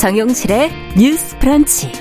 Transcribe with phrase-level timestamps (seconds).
[0.00, 1.92] 정용실의 뉴스 프런치.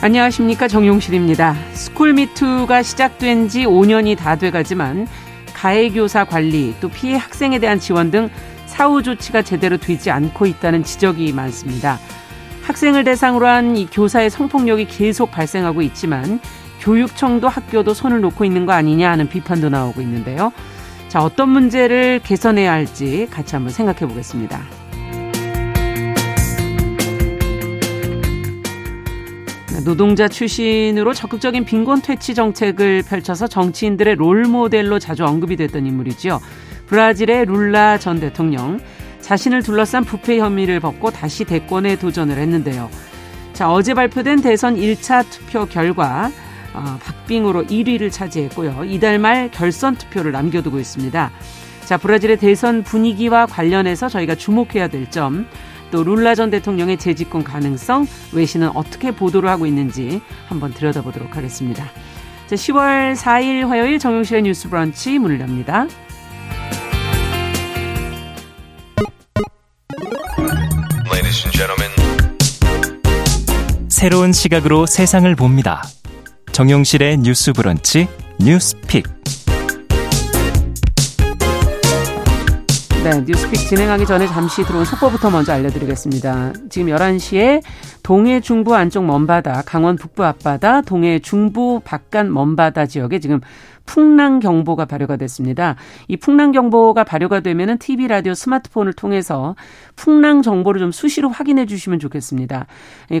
[0.00, 1.56] 안녕하십니까 정용실입니다.
[1.72, 5.08] 스쿨미투가 시작된 지 5년이 다 돼가지만
[5.54, 8.30] 가해교사 관리 또 피해 학생에 대한 지원 등
[8.66, 11.98] 사후 조치가 제대로 되지 않고 있다는 지적이 많습니다.
[12.62, 16.38] 학생을 대상으로 한 이 교사의 성폭력이 계속 발생하고 있지만
[16.78, 20.52] 교육청도 학교도 손을 놓고 있는 거 아니냐 하는 비판도 나오고 있는데요.
[21.08, 24.60] 자, 어떤 문제를 개선해야 할지 같이 한번 생각해 보겠습니다.
[29.84, 36.40] 노동자 출신으로 적극적인 빈곤 퇴치 정책을 펼쳐서 정치인들의 롤 모델로 자주 언급이 됐던 인물이죠.
[36.88, 38.78] 브라질의 룰라 전 대통령
[39.22, 42.90] 자신을 둘러싼 부패 혐의를 벗고 다시 대권에 도전을 했는데요.
[43.54, 46.30] 자, 어제 발표된 대선 1차 투표 결과
[46.78, 48.84] 어, 박빙으로 1위를 차지했고요.
[48.84, 51.30] 이달 말 결선 투표를 남겨두고 있습니다.
[51.84, 55.46] 자, 브라질의 대선 분위기와 관련해서 저희가 주목해야 될 점,
[55.90, 61.84] 또 룰라 전 대통령의 재집권 가능성, 외신은 어떻게 보도를 하고 있는지 한번 들여다보도록 하겠습니다.
[62.46, 65.86] 자, 10월 4일 화요일 정용실의 뉴스 브런치 문을 엽니다.
[73.88, 75.82] 새로운 시각으로 세상을 봅니다.
[76.58, 78.08] 정용실의 뉴스 브런치
[78.40, 79.06] 뉴스픽.
[83.04, 86.54] 네, 뉴스픽 진행하기 전에 잠시 들어온 속보부터 먼저 알려드리겠습니다.
[86.68, 87.62] 지금 11시에
[88.02, 93.38] 동해 중부 안쪽 먼바다, 강원 북부 앞바다, 동해 중부 바깥 먼바다 지역에 지금
[93.88, 95.74] 풍랑 경보가 발효가 됐습니다.
[96.08, 99.56] 이 풍랑 경보가 발효가 되면은 TV, 라디오, 스마트폰을 통해서
[99.96, 102.66] 풍랑 정보를 좀 수시로 확인해 주시면 좋겠습니다.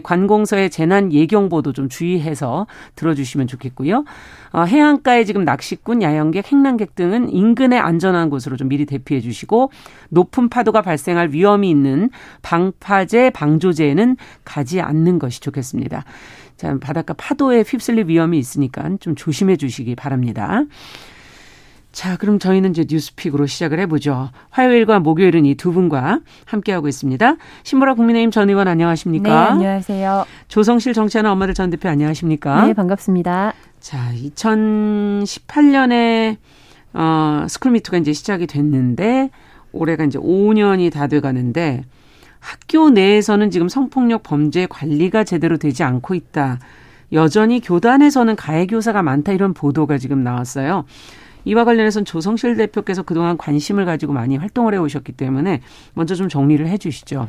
[0.02, 2.66] 관공서의 재난 예경보도 좀 주의해서
[2.96, 4.04] 들어주시면 좋겠고요.
[4.52, 9.70] 어, 해안가에 지금 낚시꾼, 야영객, 행랑객 등은 인근의 안전한 곳으로 좀 미리 대피해 주시고
[10.10, 12.10] 높은 파도가 발생할 위험이 있는
[12.42, 16.04] 방파제, 방조제에는 가지 않는 것이 좋겠습니다.
[16.58, 20.64] 자, 바닷가 파도에 휩쓸릴 위험이 있으니까 좀 조심해 주시기 바랍니다.
[21.92, 24.30] 자, 그럼 저희는 이제 뉴스픽으로 시작을 해보죠.
[24.50, 27.36] 화요일과 목요일은 이 두 분과 함께하고 있습니다.
[27.62, 29.30] 신보라 국민의힘 전 의원 안녕하십니까?
[29.30, 30.26] 네, 안녕하세요.
[30.48, 32.66] 조성실 정치하는 엄마들 전 대표 안녕하십니까?
[32.66, 33.54] 네, 반갑습니다.
[33.80, 36.36] 자, 2018년에
[36.92, 39.30] 어, 스쿨미투가 이제 시작이 됐는데
[39.72, 41.84] 올해가 이제 5년이 다 돼가는데
[42.40, 46.58] 학교 내에서는 지금 성폭력 범죄 관리가 제대로 되지 않고 있다.
[47.12, 50.84] 여전히 교단에서는 가해 교사가 많다 이런 보도가 지금 나왔어요.
[51.44, 55.62] 이와 관련해서는 조성실 대표께서 그동안 관심을 가지고 많이 활동을 해오셨기 때문에
[55.94, 57.28] 먼저 좀 정리를 해주시죠.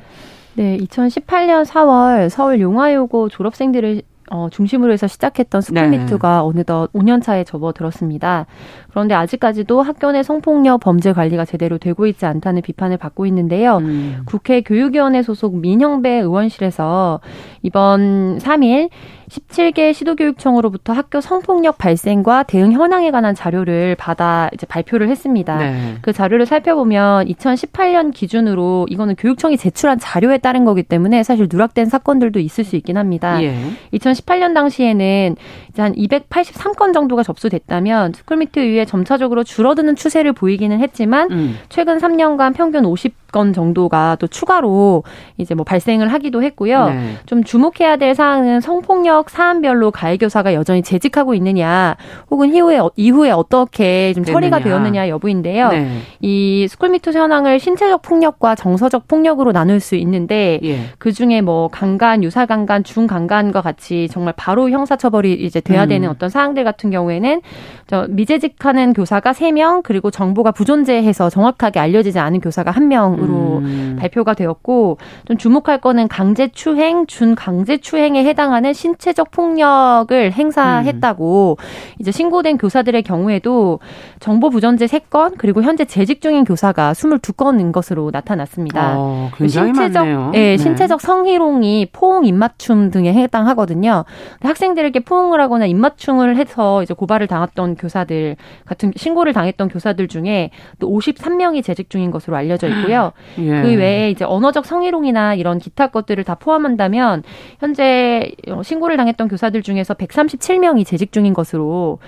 [0.56, 6.40] 네, 2018년 4월 서울 용화여고 졸업생들을 어, 중심으로 해서 시작했던 스쿨미투가 네.
[6.42, 8.46] 어느덧 5년 차에 접어들었습니다.
[8.90, 13.78] 그런데 아직까지도 학교 내 성폭력 범죄 관리가 제대로 되고 있지 않다는 비판을 받고 있는데요.
[13.78, 14.24] 음.
[14.26, 17.22] 국회 교육위원회 소속 민형배 의원실에서
[17.64, 18.90] 이번 3일
[19.30, 25.58] 17개 시도교육청으로부터 학교 성폭력 발생과 대응 현황에 관한 자료를 받아 이제 발표를 했습니다.
[25.58, 25.96] 네.
[26.02, 32.40] 그 자료를 살펴보면 2018년 기준으로 이거는 교육청이 제출한 자료에 따른 거기 때문에 사실 누락된 사건들도
[32.40, 33.42] 있을 수 있긴 합니다.
[33.44, 33.56] 예.
[33.92, 35.36] 2018년 당시에는
[35.70, 41.58] 이제 한 283건 정도가 접수됐다면 스쿨미투 이후에 점차적으로 줄어드는 추세를 보이기는 했지만 음.
[41.70, 45.04] 최근 3년간 평균 50건 정도가 또 추가로
[45.38, 46.90] 이제 뭐 발생을 하기도 했고요.
[46.90, 47.16] 네.
[47.26, 51.96] 좀 주목해야 될 사항은 성폭력 사안별로 가해 교사가 여전히 재직하고 있느냐,
[52.32, 55.70] 혹은 이후에 이후에 어떻게 좀 처리가 되었느냐 여부인데요.
[55.70, 56.00] 네.
[56.22, 60.80] 이 스쿨미투 현황을 신체적 폭력과 정서적 폭력으로 나눌 수 있는데 예.
[60.98, 65.90] 그 중에 뭐 강간, 유사 강간, 중 강간과 같이 정말 바로 형사처벌이 이제 돼야 음.
[65.90, 67.42] 되는 어떤 사항들 같은 경우에는
[67.88, 73.98] 저 미재직하는 교사가 3명 그리고 정보가 부존재해서 정확하게 알려지지 않은 교사가 1명 으로 음.
[74.00, 81.66] 발표가 되었고 좀 주목할 거는 강제 추행, 준 강제 추행에 해당하는 신체적 폭력을 행사했다고 음.
[82.00, 83.80] 이제 신고된 교사들의 경우에도
[84.20, 88.96] 정보 부존재 3건 그리고 현재 재직 중인 교사가 22건인 것으로 나타났습니다.
[88.98, 90.32] 어, 신체적, 많네요.
[90.36, 90.58] 예, 네.
[90.58, 94.06] 신체적 성희롱이 포옹 입맞춤 등에 해당하거든요.
[94.42, 98.36] 학생들에게 포옹을 하거나 입맞춤을 해서 이제 고발을 당했던 교사들
[98.66, 103.09] 같은 신고를 당했던 교사들 중에 또 53명이 재직 중인 것으로 알려져 있고요.
[103.38, 103.62] 예.
[103.62, 107.24] 그 외에 이제 언어적 성희롱이나 이런 기타 것들을 다 포함한다면
[107.60, 108.32] 현재
[108.64, 112.00] 신고를 당했던 교사들 중에서 137명이 재직 중인 것으로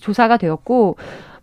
[0.00, 0.96] 조사가 되었고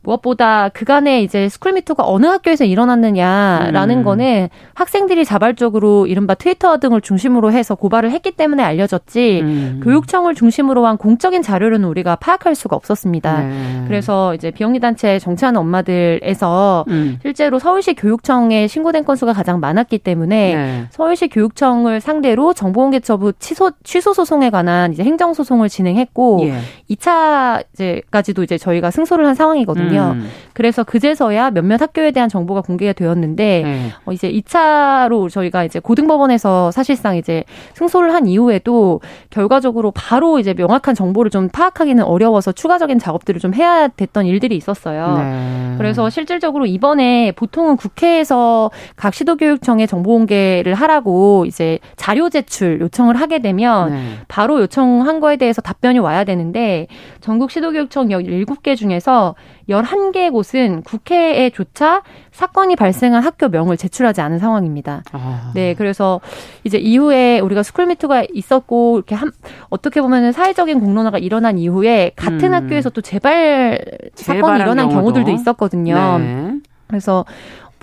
[0.07, 4.03] 무엇보다 그간에 이제 스쿨미투가 어느 학교에서 일어났느냐라는 음.
[4.03, 9.81] 거는 학생들이 자발적으로 이른바 트위터 등을 중심으로 해서 고발을 했기 때문에 알려졌지 음.
[9.83, 13.39] 교육청을 중심으로 한 공적인 자료는 우리가 파악할 수가 없었습니다.
[13.41, 13.83] 네.
[13.87, 17.19] 그래서 이제 비영리 단체 정치하는 엄마들에서 음.
[17.21, 20.85] 실제로 서울시 교육청에 신고된 건수가 가장 많았기 때문에 네.
[20.91, 26.59] 서울시 교육청을 상대로 정보공개처부 취소 취소 소송에 관한 이제 행정 소송을 진행했고 예.
[26.95, 29.96] 2차 이제까지도 이제 저희가 승소를 한 상황이거든요.
[30.01, 30.29] 음.
[30.53, 33.91] 그래서 그제서야 몇몇 학교에 대한 정보가 공개가 되었는데 네.
[34.05, 37.43] 어, 이제 2차로 저희가 이제 고등법원에서 사실상 이제
[37.75, 43.87] 승소를 한 이후에도 결과적으로 바로 이제 명확한 정보를 좀 파악하기는 어려워서 추가적인 작업들을 좀 해야
[43.87, 45.17] 됐던 일들이 있었어요.
[45.17, 45.75] 네.
[45.77, 53.39] 그래서 실질적으로 이번에 보통은 국회에서 각 시도교육청에 정보 공개를 하라고 이제 자료 제출 요청을 하게
[53.39, 54.13] 되면 네.
[54.27, 56.87] 바로 요청한 거에 대해서 답변이 와야 되는데
[57.21, 59.35] 전국 시도교육청 17개 중에서
[59.69, 65.03] 11개 곳은 국회에조차 사건이 발생한 학교 명을 제출하지 않은 상황입니다.
[65.11, 65.51] 아.
[65.53, 66.21] 네, 그래서
[66.63, 69.31] 이제 이후에 우리가 스쿨미투가 있었고 이렇게 한
[69.69, 72.53] 어떻게 보면은 사회적인 공론화가 일어난 이후에 같은 음.
[72.53, 73.83] 학교에서 또 재발
[74.15, 75.13] 사건이 일어난 경우도.
[75.13, 76.17] 경우들도 있었거든요.
[76.19, 76.53] 네.
[76.87, 77.25] 그래서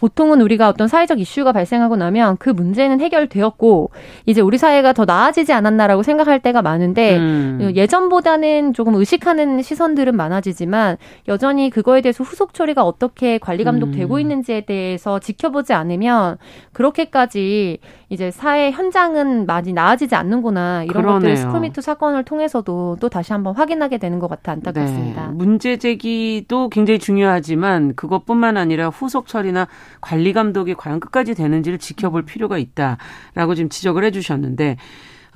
[0.05, 3.91] 보통은 우리가 어떤 사회적 이슈가 발생하고 나면 그 문제는 해결되었고
[4.27, 7.73] 이제 우리 사회가 더 나아지지 않았나라고 생각할 때가 많은데 음.
[7.75, 14.21] 예전보다는 조금 의식하는 시선들은 많아지지만 여전히 그거에 대해서 후속 처리가 어떻게 관리 감독되고 음.
[14.21, 16.37] 있는지에 대해서 지켜보지 않으면
[16.75, 17.79] 그렇게까지
[18.11, 21.15] 이제 사회 현장은 많이 나아지지 않는구나 이런 그러네요.
[21.15, 25.29] 것들을 스쿨미투 사건을 통해서도 또 다시 한번 확인하게 되는 것 같아 안타깝습니다.
[25.29, 25.33] 네.
[25.33, 29.67] 문제 제기도 굉장히 중요하지만 그것뿐만 아니라 후속 처리나
[30.01, 34.77] 관리 감독이 과연 끝까지 되는지를 지켜볼 필요가 있다라고 지금 지적을 해주셨는데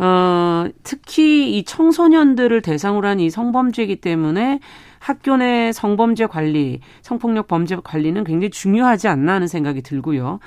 [0.01, 4.61] 어, 특히 이 청소년들을 대상으로 한 이 성범죄이기 때문에
[5.01, 10.39] 학교 내 성범죄 관리, 성폭력 범죄 관리는 굉장히 중요하지 않나 하는 생각이 들고요.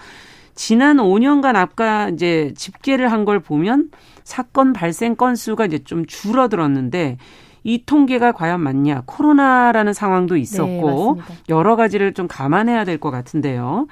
[0.56, 3.90] 지난 5년간 아까 이제 집계를 한 걸 보면
[4.24, 7.18] 사건 발생 건수가 이제 좀 줄어들었는데
[7.64, 9.04] 이 통계가 과연 맞냐?
[9.06, 13.88] 코로나라는 상황도 있었고 네, 여러 가지를 좀 감안해야 될 것 같은데요.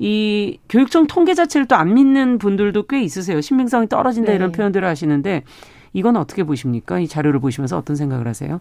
[0.00, 3.40] 이 교육청 통계 자체를 또 안 믿는 분들도 꽤 있으세요.
[3.40, 4.36] 신빙성이 떨어진다 네.
[4.36, 5.44] 이런 표현들을 하시는데
[5.92, 6.98] 이건 어떻게 보십니까?
[6.98, 8.60] 이 자료를 보시면서 어떤 생각을 하세요?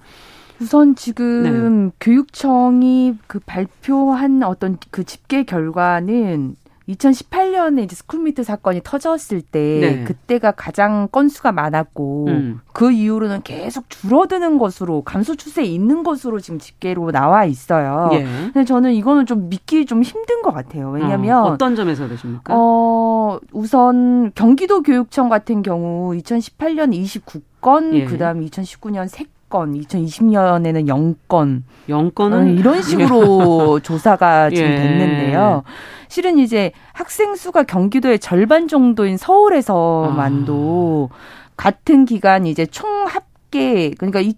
[0.62, 1.92] 우선 지금 네.
[2.00, 6.56] 교육청이 그 발표한 어떤 그 집계 결과는
[6.90, 10.04] 2018년에 이제 스쿨미투 사건이 터졌을 때 네.
[10.04, 12.62] 그때가 가장 건수가 많았고 음.
[12.74, 18.10] 그 이후로는 계속 줄어드는 것으로 감소 추세에 있는 것으로 지금 집계로 나와 있어요.
[18.14, 18.24] 예.
[18.24, 20.90] 근데 저는 이거는 좀 믿기 좀 힘든 것 같아요.
[20.90, 22.54] 왜냐하면 어, 떤 점에서 그러십니까?
[22.56, 28.06] 어, 우선 경기도 교육청 같은 경우 2018년 29건, 예.
[28.06, 34.76] 그다음 2019년 3 건, 2020년에는 0건, 0건은 이런 식으로 조사가 지금 예.
[34.78, 35.62] 됐는데요.
[36.08, 41.16] 실은 이제 학생 수가 경기도의 절반 정도인 서울에서만도 아.
[41.56, 44.34] 같은 기간 이제 총 합계 그러니까 이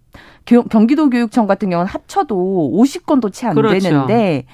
[0.70, 3.80] 경기도 교육청 같은 경우는 합쳐도 50건도 채안 그렇죠.
[3.80, 4.46] 되는데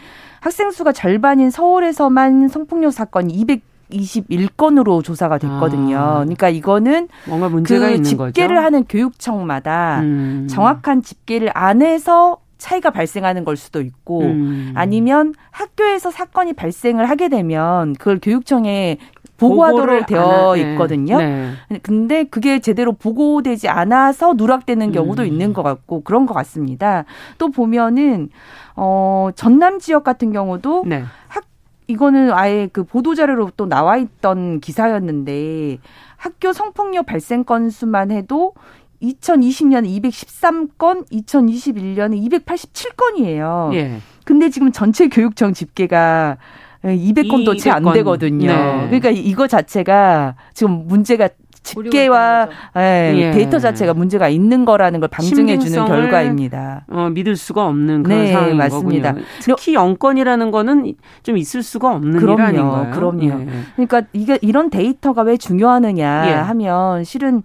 [0.41, 5.97] 학생 수가 절반인 서울에서만 성폭력 사건이 200 21건으로 조사가 됐거든요.
[5.97, 6.13] 아.
[6.19, 8.65] 그러니까 이거는 뭔가 문제가 그 있는 집계를 거죠?
[8.65, 10.47] 하는 교육청마다 음.
[10.49, 14.71] 정확한 집계를 안 해서 차이가 발생하는 걸 수도 있고 음.
[14.75, 18.97] 아니면 학교에서 사건이 발생을 하게 되면 그걸 교육청에
[19.37, 20.61] 보고하도록 되어 네.
[20.73, 21.17] 있거든요.
[21.17, 21.53] 네.
[21.81, 25.27] 근데 그게 제대로 보고되지 않아서 누락되는 경우도 음.
[25.27, 27.05] 있는 것 같고 그런 것 같습니다.
[27.39, 28.29] 또 보면은
[28.75, 31.03] 어 전남 지역 같은 경우도 네.
[31.27, 31.43] 학
[31.91, 35.77] 이거는 아예 그 보도 자료로 또 나와 있던 기사였는데
[36.17, 38.53] 학교 성폭력 발생 건수만 해도
[39.01, 43.73] 2020년에 213건, 2021년에 287건이에요.
[43.73, 43.97] 예.
[44.25, 46.37] 근데 지금 전체 교육청 집계가
[46.83, 48.47] 200건도 채 안 되거든요.
[48.47, 48.85] 네.
[48.87, 51.29] 그러니까 이거 자체가 지금 문제가
[51.63, 53.31] 집계와 예, 예.
[53.31, 56.85] 데이터 자체가 문제가 있는 거라는 걸 방증해 주는 결과입니다.
[56.89, 59.09] 어, 믿을 수가 없는 그런 네, 상황인 맞습니다.
[59.09, 59.25] 거군요.
[59.41, 62.91] 특히 영건이라는 거는 좀 있을 수가 없는 그럼요, 일 아닌가요?
[62.93, 63.41] 그럼요.
[63.41, 63.47] 예.
[63.75, 66.33] 그러니까 이게 이런 데이터가 왜 중요하느냐 예.
[66.33, 67.43] 하면 실은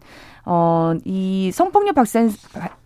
[0.49, 2.31] 어, 이 성폭력 발생,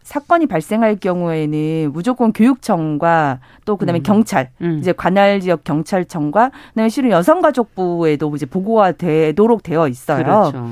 [0.02, 4.02] 사건이 발생할 경우에는 무조건 교육청과 또 그다음에 음.
[4.02, 4.78] 경찰 음.
[4.80, 10.24] 이제 관할 지역 경찰청과 그다음에 실은 여성가족부에도 이제 보고가 되도록 되어 있어요.
[10.24, 10.70] 그렇죠.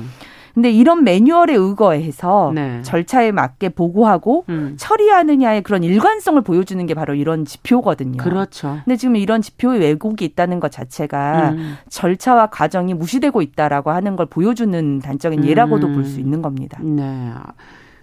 [0.59, 2.81] 근데 이런 매뉴얼에 의거해서 네.
[2.81, 4.73] 절차에 맞게 보고하고 음.
[4.75, 8.17] 처리하느냐의 그런 일관성을 보여주는 게 바로 이런 지표거든요.
[8.17, 8.81] 그렇죠.
[8.83, 11.77] 근데 지금 이런 지표의 왜곡이 있다는 것 자체가 음.
[11.87, 15.93] 절차와 과정이 무시되고 있다라고 하는 걸 보여주는 단적인 예라고도 음.
[15.93, 16.77] 볼수 있는 겁니다.
[16.83, 17.31] 네.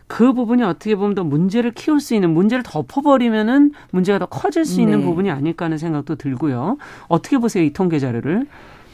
[0.06, 4.80] 그 부분이 어떻게 보면 더 문제를 키울 수 있는 문제를 덮어버리면은 문제가 더 커질 수
[4.80, 5.04] 있는 네.
[5.04, 6.78] 부분이 아닐까 하는 생각도 들고요.
[7.08, 8.46] 어떻게 보세요 이 통계 자료를?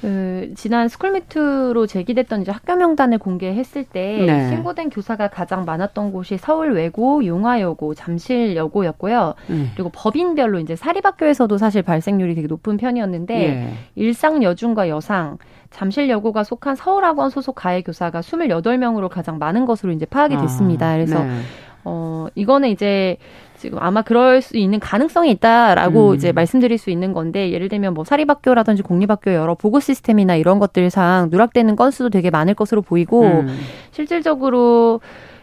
[0.03, 4.49] 그 지난 스쿨미트로 제기됐던 이제 학교 명단을 공개했을 때 네.
[4.49, 9.35] 신고된 교사가 가장 많았던 곳이 서울 외고, 용화여고, 잠실여고였고요.
[9.51, 9.71] 음.
[9.75, 13.75] 그리고 법인별로 이제 사립학교에서도 사실 발생률이 되게 높은 편이었는데 예.
[13.95, 15.39] 일상 여중과 여상,
[15.71, 20.89] 잠실여고가 속한 서울학원 소속 가해 교사가 28명으로 가장 많은 것으로 이제 파악이 아, 됐습니다.
[20.91, 21.31] 아, 그래서 네.
[21.85, 23.19] 어 이거는 이제
[23.63, 26.15] 지금 아마 그럴 수 있는 가능성이 있다라고 음.
[26.17, 31.29] 이제 말씀드릴 수 있는 건데 예를 들면 뭐 사립학교라든지 공립학교 여러 보고 시스템이나 이런 것들상
[31.31, 33.57] 누락되는 건수도 되게 많을 것으로 보이고 음.
[33.93, 35.01] 실질적으로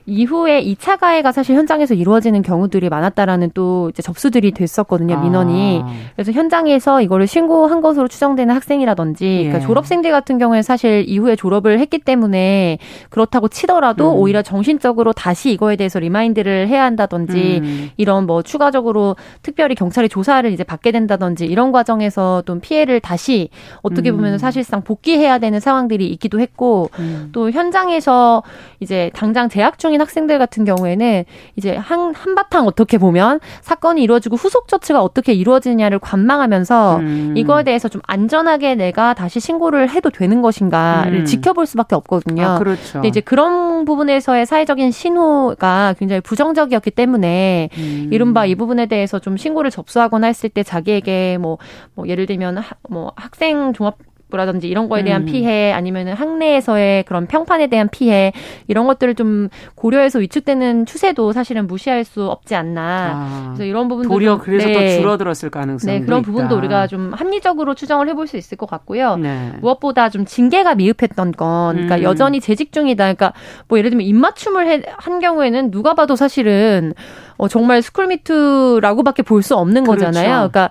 [0.10, 5.22] 이후에 2차 가해가 사실 현장에서 이루어지는 경우들이 많았다라는 또 이제 접수들이 됐었거든요, 아.
[5.22, 5.82] 민원이.
[5.84, 5.94] 아.
[6.16, 9.44] 그래서 현장에서 이거를 신고한 것으로 추정되는 학생이라든지, 예.
[9.44, 14.18] 그러니까 졸업생들 같은 경우에 사실 이후에 졸업을 했기 때문에 그렇다고 치더라도 음.
[14.18, 17.89] 오히려 정신적으로 다시 이거에 대해서 remind를 해야 한다든지, 음.
[17.98, 23.50] 이런 뭐 추가적으로 특별히 경찰이 조사를 이제 받게 된다든지 이런 과정에서 좀 피해를 다시
[23.84, 24.38] 어떻게 보면 음.
[24.39, 27.30] 사실상 복귀해야 되는 상황들이 있기도 했고, 음.
[27.32, 28.42] 또 현장에서
[28.80, 31.25] 이제 당장 재학 중인 중인 학생들 같은 경우에는
[31.58, 37.34] 이제 한, 한바탕 어떻게 보면 사건이 이루어지고 후속 조치가 어떻게 이루어지냐를 관망하면서 음.
[37.36, 41.25] 이거에 대해서 좀 안전하게 내가 다시 신고를 해도 되는 것인가를 음.
[41.25, 42.44] 지켜볼 수밖에 없거든요.
[42.44, 42.94] 아, 그렇죠.
[42.94, 48.10] 근데 이제 그런 부분에서의 사회적인 신호가 굉장히 부정적이었기 때문에 음.
[48.12, 51.58] 이른바 이 부분에 대해서 좀 신고를 접수하거나 했을 때 자기에게 뭐,
[51.94, 53.98] 뭐 예를 들면 하, 뭐 학생 종합
[54.31, 55.25] 라든지 이런 거에 대한 음.
[55.25, 58.31] 피해 아니면은 학내에서의 그런 평판에 대한 피해
[58.67, 63.12] 이런 것들을 좀 고려해서 위축되는 추세도 사실은 무시할 수 없지 않나.
[63.13, 64.74] 아, 그래서 이런 부분도 도리어 그래서 네.
[64.74, 66.25] 더 줄어들었을 가능성이 네, 그런 있다.
[66.25, 69.17] 부분도 우리가 좀 합리적으로 추정을 해볼 수 있을 것 같고요.
[69.17, 69.53] 네.
[69.62, 72.03] 무엇보다 좀 징계가 미흡했던 건, 그러니까 음.
[72.03, 73.03] 여전히 재직 중이다.
[73.05, 73.33] 그러니까
[73.67, 76.93] 뭐 예를 들면 입맞춤을 해, 한 경우에는 누가 봐도 사실은
[77.39, 80.05] 어, 정말 스쿨미트라고밖에 볼 수 없는 그렇죠.
[80.05, 80.50] 거잖아요.
[80.50, 80.69] 그러니까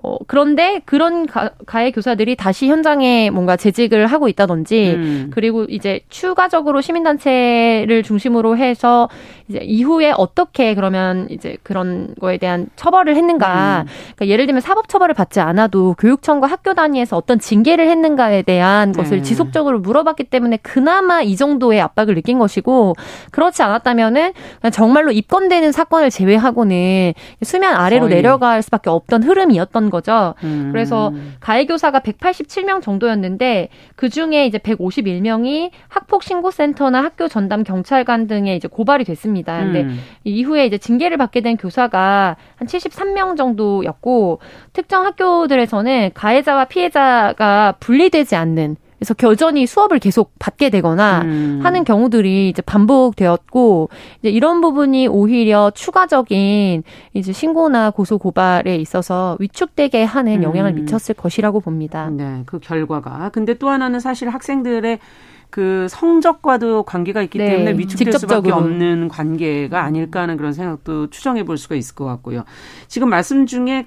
[0.00, 5.30] 어, 그런데 그런 가, 가해 교사들이 다시 현장에 뭔가 재직을 하고 있다든지, 음.
[5.32, 9.08] 그리고 이제 추가적으로 시민단체를 중심으로 해서
[9.48, 13.86] 이제 이후에 어떻게 그러면 이제 그런 거에 대한 처벌을 했는가.
[13.86, 13.92] 음.
[14.14, 19.18] 그러니까 예를 들면 사법 처벌을 받지 않아도 교육청과 학교 단위에서 어떤 징계를 했는가에 대한 것을
[19.18, 19.22] 음.
[19.24, 22.94] 지속적으로 물어봤기 때문에 그나마 이 정도의 압박을 느낀 것이고,
[23.32, 24.32] 그렇지 않았다면은
[24.70, 27.12] 정말로 입건되는 사건을 제외하고는
[27.42, 28.14] 수면 아래로 거의.
[28.14, 30.34] 내려갈 수밖에 없던 흐름이었던 거죠.
[30.44, 30.70] 음.
[30.72, 38.56] 그래서 가해 교사가 187명 정도였는데 그 중에 이제 151명이 학폭 신고센터나 학교 전담 경찰관 등에
[38.56, 39.58] 이제 고발이 됐습니다.
[39.58, 39.98] 근데 음.
[40.24, 44.40] 이후에 이제 징계를 받게 된 교사가 한 73명 정도였고
[44.72, 51.60] 특정 학교들에서는 가해자와 피해자가 분리되지 않는 그래서 겨전히 수업을 계속 받게 되거나 음.
[51.62, 53.90] 하는 경우들이 이제 반복되었고
[54.20, 56.82] 이제 이런 부분이 오히려 추가적인
[57.14, 60.74] 이제 신고나 고소 고발에 있어서 위축되게 하는 영향을 음.
[60.76, 62.10] 미쳤을 것이라고 봅니다.
[62.10, 63.30] 네, 그 결과가.
[63.32, 64.98] 근데 또 하나는 사실 학생들의
[65.50, 68.50] 그 성적과도 관계가 있기 네, 때문에 위축될 직접적으로.
[68.50, 72.44] 수밖에 없는 관계가 아닐까 하는 그런 생각도 추정해 볼 수가 있을 것 같고요.
[72.86, 73.86] 지금 말씀 중에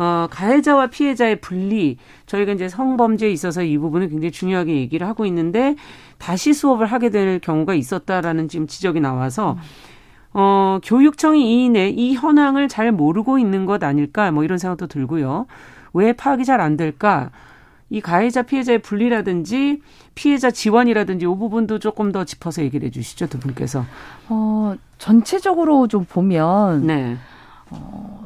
[0.00, 5.74] 어, 가해자와 피해자의 분리, 저희가 이제 성범죄에 있어서 이 부분을 굉장히 중요하게 얘기를 하고 있는데
[6.18, 9.58] 다시 수업을 하게 될 경우가 있었다라는 지금 지적이 나와서
[10.32, 15.46] 어, 교육청이 이, 이 현황을 잘 모르고 있는 것 아닐까 뭐 이런 생각도 들고요.
[15.94, 17.30] 왜 파악이 잘 안 될까?
[17.90, 19.80] 이 가해자 피해자의 분리라든지
[20.14, 23.84] 피해자 지원이라든지 이 부분도 조금 더 짚어서 얘기를 해 주시죠, 두 분께서.
[24.28, 27.16] 어, 전체적으로 좀 보면 네.
[27.70, 28.17] 어,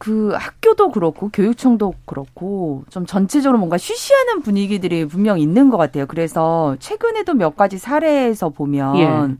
[0.00, 6.06] 그 학교도 그렇고 교육청도 그렇고 좀 전체적으로 뭔가 쉬쉬하는 분위기들이 분명 있는 것 같아요.
[6.06, 9.36] 그래서 최근에도 몇 가지 사례에서 보면 예.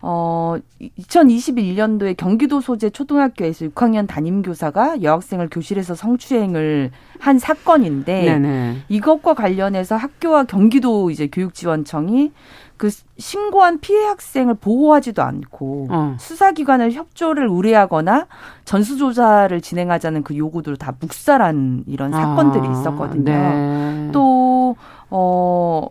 [0.00, 8.76] 어 2021년도에 경기도 소재 초등학교에서 6학년 담임 교사가 여학생을 교실에서 성추행을 한 사건인데 네네.
[8.88, 12.32] 이것과 관련해서 학교와 경기도 이제 교육지원청이
[12.80, 16.16] 그 신고한 피해 학생을 보호하지도 않고 어.
[16.18, 18.26] 수사기관을 협조를 의뢰하거나
[18.64, 23.22] 전수조사를 진행하자는 그 요구들을 다 묵살한 이런 사건들이 아, 있었거든요.
[23.24, 24.08] 네.
[24.12, 24.76] 또,
[25.10, 25.88] 어,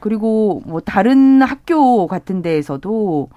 [0.00, 3.28] 그리고 뭐 다른 학교 같은 데에서도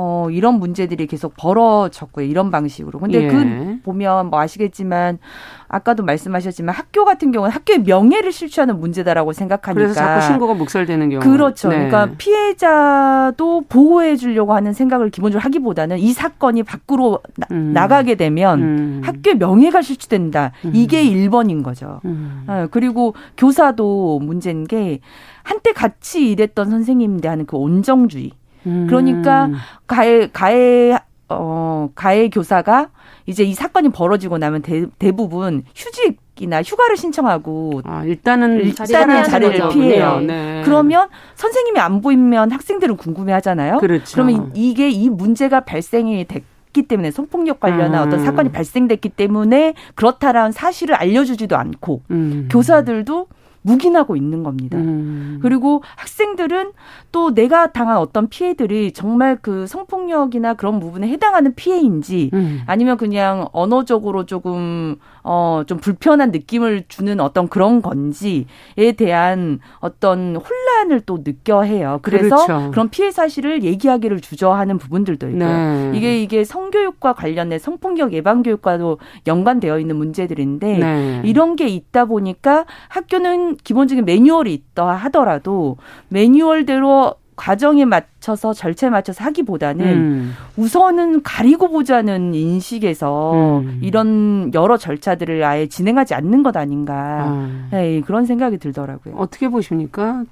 [0.00, 2.24] 어, 이런 문제들이 계속 벌어졌고요.
[2.24, 3.00] 이런 방식으로.
[3.00, 3.26] 근데 예.
[3.26, 5.18] 그 보면 뭐 아시겠지만
[5.66, 11.20] 아까도 말씀하셨지만 학교 같은 경우는 학교의 명예를 실추하는 문제다라고 생각하니까 그래서 자꾸 신고가 묵살되는 경우.
[11.20, 11.68] 그렇죠.
[11.70, 11.88] 네.
[11.88, 17.18] 그러니까 피해자도 보호해 주려고 하는 생각을 기본적으로 하기보다는 이 사건이 밖으로
[17.50, 17.72] 음.
[17.74, 19.00] 나, 가게 되면 음.
[19.02, 20.52] 학교의 명예가 실추된다.
[20.64, 20.70] 음.
[20.74, 22.00] 이게 1번인 거죠.
[22.04, 22.44] 음.
[22.46, 25.00] 어, 그리고 교사도 문제인 게
[25.42, 28.30] 한때 같이 일했던 선생님들 하는 그 온정주의
[28.68, 28.86] 음.
[28.88, 29.50] 그러니까
[29.86, 30.98] 가해 가해
[31.28, 32.88] 어 가해 교사가
[33.26, 39.68] 이제 이 사건이 벌어지고 나면 대, 대부분 휴직 이나 휴가를 신청하고 아, 일단은 일단은 자리를
[39.70, 40.20] 피해요.
[40.20, 40.62] 네.
[40.64, 43.78] 그러면 선생님이 안 보이면 학생들은 궁금해하잖아요.
[43.78, 44.12] 그렇죠.
[44.14, 48.06] 그러면 이게 이 문제가 발생이 됐 기 때문에 성폭력 관련한 음.
[48.06, 52.48] 어떤 사건이 발생됐기 때문에 그렇다라는 사실을 알려주지도 않고 음.
[52.50, 53.26] 교사들도
[53.62, 54.78] 묵인하고 있는 겁니다.
[54.78, 55.38] 음.
[55.42, 56.72] 그리고 학생들은
[57.12, 62.62] 또 내가 당한 어떤 피해들이 정말 그 성폭력이나 그런 부분에 해당하는 피해인지 음.
[62.66, 64.96] 아니면 그냥 언어적으로 조금
[65.28, 71.98] 어 좀 불편한 느낌을 주는 어떤 그런 건지에 대한 어떤 혼란을 또 느껴 해요.
[72.02, 72.70] 그래서 그렇죠.
[72.70, 75.46] 그런 피해 사실을 얘기하기를 주저하는 부분들도 있고요.
[75.46, 75.92] 네.
[75.94, 81.22] 이게 이게 성교육과 관련된 성폭력 예방 교육과도 연관되어 있는 문제들인데 네.
[81.24, 85.76] 이런 게 있다 보니까 학교는 기본적인 매뉴얼이 있다 하더라도
[86.08, 90.34] 매뉴얼대로 과정에 맞춰서 절차에 맞춰서 하기보다는 음.
[90.56, 93.78] 우선은 가리고 보자는 인식에서 음.
[93.80, 96.94] 이런 여러 절차들을 아예 진행하지 않는 것 아닌가
[97.28, 97.68] 아.
[97.70, 99.14] 네, 그런 생각이 들더라고요.
[99.16, 100.24] 어떻게 보십니까?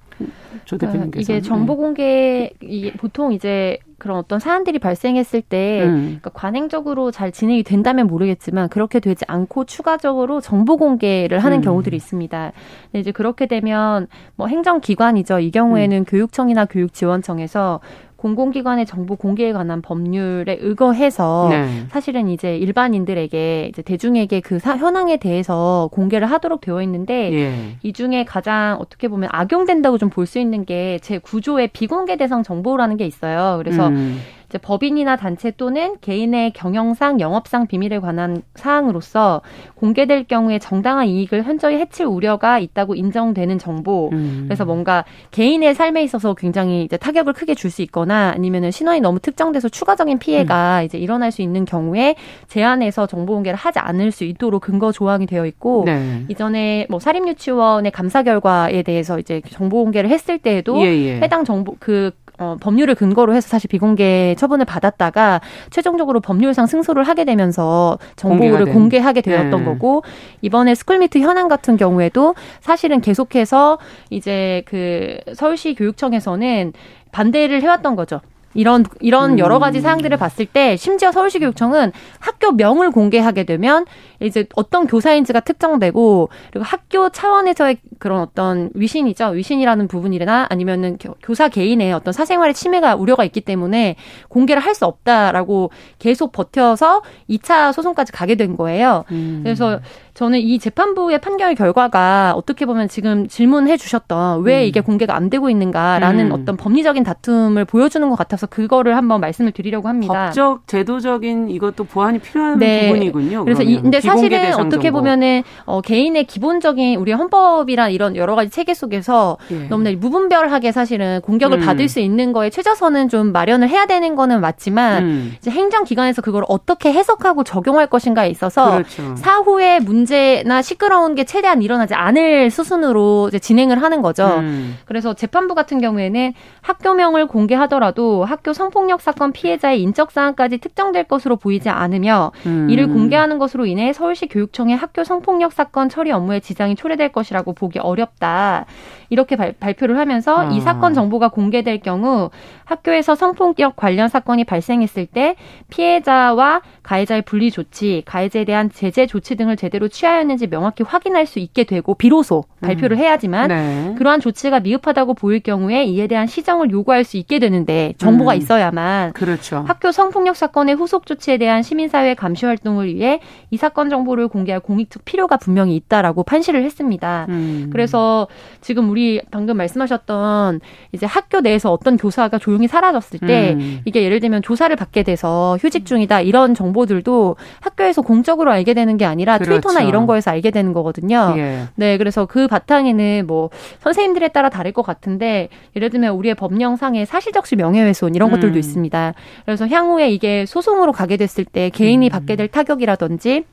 [0.65, 6.03] 조 그러니까 대표님께서 이게 정보 공개 이게 보통 이제 그런 어떤 사안들이 발생했을 때 음.
[6.05, 11.63] 그러니까 관행적으로 잘 진행이 된다면 모르겠지만 그렇게 되지 않고 추가적으로 정보 공개를 하는 음.
[11.63, 12.53] 경우들이 있습니다.
[12.85, 15.41] 근데 이제 그렇게 되면 뭐 행정기관이죠.
[15.41, 16.05] 이 경우에는 음.
[16.05, 17.81] 교육청이나 교육지원청에서
[18.17, 21.85] 공공기관의 정보 공개에 관한 법률에 의거해서 네.
[21.91, 27.77] 사실은 이제 일반인들에게 이제 대중에게 그 사, 현황에 대해서 공개를 하도록 되어 있는데 예.
[27.83, 32.43] 이 중에 가장 어떻게 보면 악용된다고 좀 볼 수 있는 게 제 구조의 비공개 대상
[32.43, 33.59] 정보라는 게 있어요.
[33.59, 34.19] 그래서 음.
[34.49, 39.43] 이제 법인이나 단체 또는 개인의 경영상, 영업상 비밀에 관한 사항으로서
[39.75, 44.11] 공개될 경우에 정당한 이익을 현저히 해칠 우려가 있다고 인정되는 정보.
[44.13, 44.45] 음.
[44.47, 49.19] 그래서 뭔가 개인의 삶에 있어서 굉장히 이제 타격을 크게 줄 수 있거나 아니면은 신원이 너무
[49.19, 50.85] 특정돼서 추가적인 피해가 음.
[50.85, 52.15] 이제 일어날 수 있는 경우에
[52.49, 56.25] 제한해서 정보 공개를 하지 않을 수 있도록 근거 조항이 되어 있고 네.
[56.29, 61.21] 이전에 뭐 사립 유치원의 감사 결과에 대해서 이제 정보 공개를 했을 때에도 예, 예.
[61.21, 67.25] 해당 정보 그 어, 법률을 근거로 해서 사실 비공개 처분을 받았다가 최종적으로 법률상 승소를 하게
[67.25, 69.65] 되면서 정보를 공개하게 되었던 네.
[69.65, 70.03] 거고
[70.43, 73.79] 이번에 스쿨미투 현황 같은 경우에도 사실은 계속해서
[74.11, 76.73] 이제 그 서울시 교육청에서는
[77.13, 78.21] 반대를 해왔던 거죠.
[78.57, 79.39] 이런 이런 음.
[79.39, 83.85] 여러 가지 사항들을 봤을 때 심지어 서울시 교육청은 학교 명을 공개하게 되면
[84.21, 91.93] 이제 어떤 교사인지가 특정되고 그리고 학교 차원에서의 그런 어떤 위신이죠 위신이라는 부분이나 아니면은 교사 개인의
[91.93, 93.97] 어떤 사생활의 침해가 우려가 있기 때문에
[94.29, 99.05] 공개를 할 수 없다라고 계속 버텨서 2차 소송까지 가게 된 거예요.
[99.11, 99.41] 음.
[99.43, 99.81] 그래서
[100.15, 104.67] 저는 이 재판부의 판결 결과가 어떻게 보면 지금 질문해 주셨던 왜 음.
[104.67, 106.33] 이게 공개가 안 되고 있는가라는 음.
[106.33, 110.27] 어떤 법리적인 다툼을 보여주는 것 같아서 그거를 한번 말씀을 드리려고 합니다.
[110.27, 112.89] 법적 제도적인 이것도 보완이 필요한 네.
[112.89, 113.45] 부분이군요.
[113.45, 118.75] 그래서 이, 근데 사실은 어떻게 보면은 어, 개인의 기본적인 우리 헌법이란 이런 여러 가지 체계
[118.75, 119.69] 속에서 예.
[119.69, 121.67] 너무나 무분별하게 사실은 공격을 음.
[121.67, 125.35] 받을 수 있는 거에 최저선은 좀 마련을 해야 되는 거는 맞지만 음.
[125.39, 129.17] 이제 행정기관에서 그걸 어떻게 해석하고 적용할 것인가에 있어서 그렇죠.
[129.17, 134.39] 사후에 문제 문제나 시끄러운 게 최대한 일어나지 않을 수순으로 이제 진행을 하는 거죠.
[134.39, 134.77] 음.
[134.87, 141.69] 그래서 재판부 같은 경우에는 학교명을 공개하더라도 학교 성폭력 사건 피해자의 인적 사항까지 특정될 것으로 보이지
[141.69, 142.69] 않으며 음.
[142.71, 147.79] 이를 공개하는 것으로 인해 서울시 교육청의 학교 성폭력 사건 처리 업무에 지장이 초래될 것이라고 보기
[147.79, 148.67] 어렵다.
[149.09, 150.51] 이렇게 발, 표를 하면서 아.
[150.53, 152.31] 이 사건 정보가 공개될 경우
[152.65, 155.37] 학교에서 성폭력 관련 사건이 발생했을 때
[155.71, 161.65] 피해자와 가해자의 분리 조치, 가해자에 대한 제재 조치 등을 제대로 취하였는지 명확히 확인할 수 있게
[161.65, 163.03] 되고 비로소 발표를 음.
[163.03, 163.95] 해야지만 네.
[163.99, 168.39] 그러한 조치가 미흡하다고 보일 경우에 이에 대한 시정을 요구할 수 있게 되는데 정보가 음.
[168.39, 169.65] 있어야만 그렇죠.
[169.67, 175.05] 학교 성폭력 사건의 후속 조치에 대한 시민사회 감시 활동을 위해 이 사건 정보를 공개할 공익적
[175.05, 177.27] 필요가 분명히 있다라고 판시를 했습니다.
[177.29, 177.71] 음.
[177.73, 178.27] 그래서
[178.61, 178.96] 지금 우리
[179.31, 180.61] 방금 말씀하셨던
[180.93, 183.81] 이제 학교 내에서 어떤 교사가 조용히 사라졌을 때 음.
[183.85, 189.05] 이게 예를 들면 조사를 받게 돼서 휴직 중이다 이런 정보들도 학교에서 공적으로 알게 되는 게
[189.05, 189.61] 아니라 그렇죠.
[189.61, 191.35] 트위터나 이런 거에서 알게 되는 거거든요.
[191.37, 191.65] 예.
[191.75, 197.57] 네, 그래서 그 바탕에는 뭐 선생님들에 따라 다를 것 같은데 예를 들면 우리의 법령상에 사실적시
[197.57, 198.59] 명예훼손 이런 것들도 음.
[198.59, 199.15] 있습니다.
[199.45, 202.11] 그래서 향후에 이게 소송으로 가게 됐을 때 개인이 음.
[202.11, 203.45] 받게 될 타격이라든지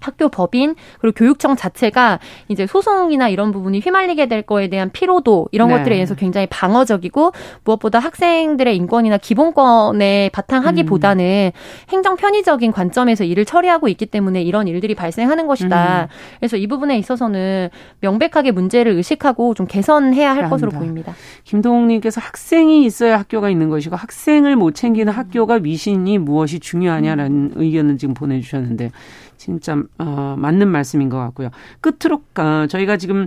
[0.00, 5.68] 학교 법인 그리고 교육청 자체가 이제 소송이나 이런 부분이 휘말리게 될 거에 대한 피로도 이런
[5.68, 5.78] 네.
[5.78, 7.32] 것들에 의해서 굉장히 방어적이고
[7.64, 11.90] 무엇보다 학생들의 인권이나 기본권에 바탕하기보다는 음.
[11.90, 16.02] 행정 편의적인 관점에서 일을 처리하고 있기 때문에 이런 일들이 발생하는 것이다.
[16.04, 16.06] 음.
[16.38, 21.14] 그래서 이 부분에 있어서는 명백하게 문제를 의식하고 좀 개선해야 할 것으로 보입니다.
[21.44, 27.52] 김동욱님께서 학생이 있어야 학교가 있는 것이고 학생을 못 챙기는 학교가 위신이 무엇이 중요하냐라는 음.
[27.56, 28.90] 의견을 지금 보내주셨는데
[29.36, 31.50] 진짜 어, 맞는 말씀인 것 같고요.
[31.80, 33.26] 끝으로 어, 저희가 지금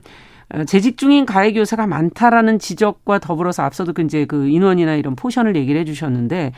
[0.54, 5.56] 어, 재직 중인 가해 교사가 많다라는 지적과 더불어서 앞서도 그 이제 그 인원이나 이런 포션을
[5.56, 6.54] 얘기를 해주셨는데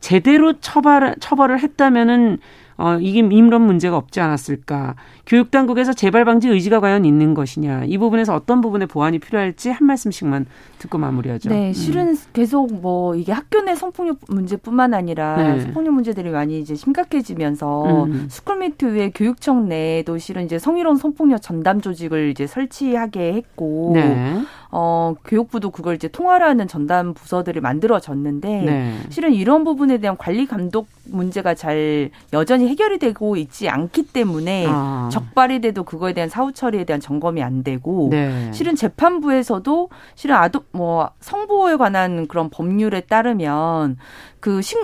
[0.00, 2.38] 제대로 처벌 처벌을 했다면은
[2.80, 4.94] 어, 이게 이런 문제가 없지 않았을까.
[5.26, 7.84] 교육 당국에서 재발 방지 의지가 과연 있는 것이냐.
[7.84, 10.46] 이 부분에서 어떤 부분에 보완이 필요할지 한 말씀씩만
[10.78, 11.50] 듣고 마무리하죠.
[11.50, 11.72] 네, 음.
[11.74, 12.16] 실은 음.
[12.32, 15.60] 계속 뭐 이게 학교 내 성폭력 문제뿐만 아니라 네.
[15.60, 18.26] 성폭력 문제들이 많이 이제 심각해지면서 음.
[18.30, 24.40] 스쿨미투 외 교육청 내에도 실은 이제 성희롱 성폭력 전담 조직을 이제 설치하게 했고 네.
[24.72, 28.94] 어, 교육부도 그걸 이제 총괄하는 전담 부서들을 만들어졌는데 네.
[29.08, 35.08] 실은 이런 부분에 대한 관리 감독 문제가 잘 여전히 해결이 되고 있지 않기 때문에 아.
[35.12, 38.50] 적발이 돼도 그거에 대한 사후 처리에 대한 점검이 안 되고 네.
[38.52, 43.96] 실은 재판부에서도 실은 아동 뭐 성보호에 관한 그런 법률에 따르면
[44.38, 44.80] 그 신,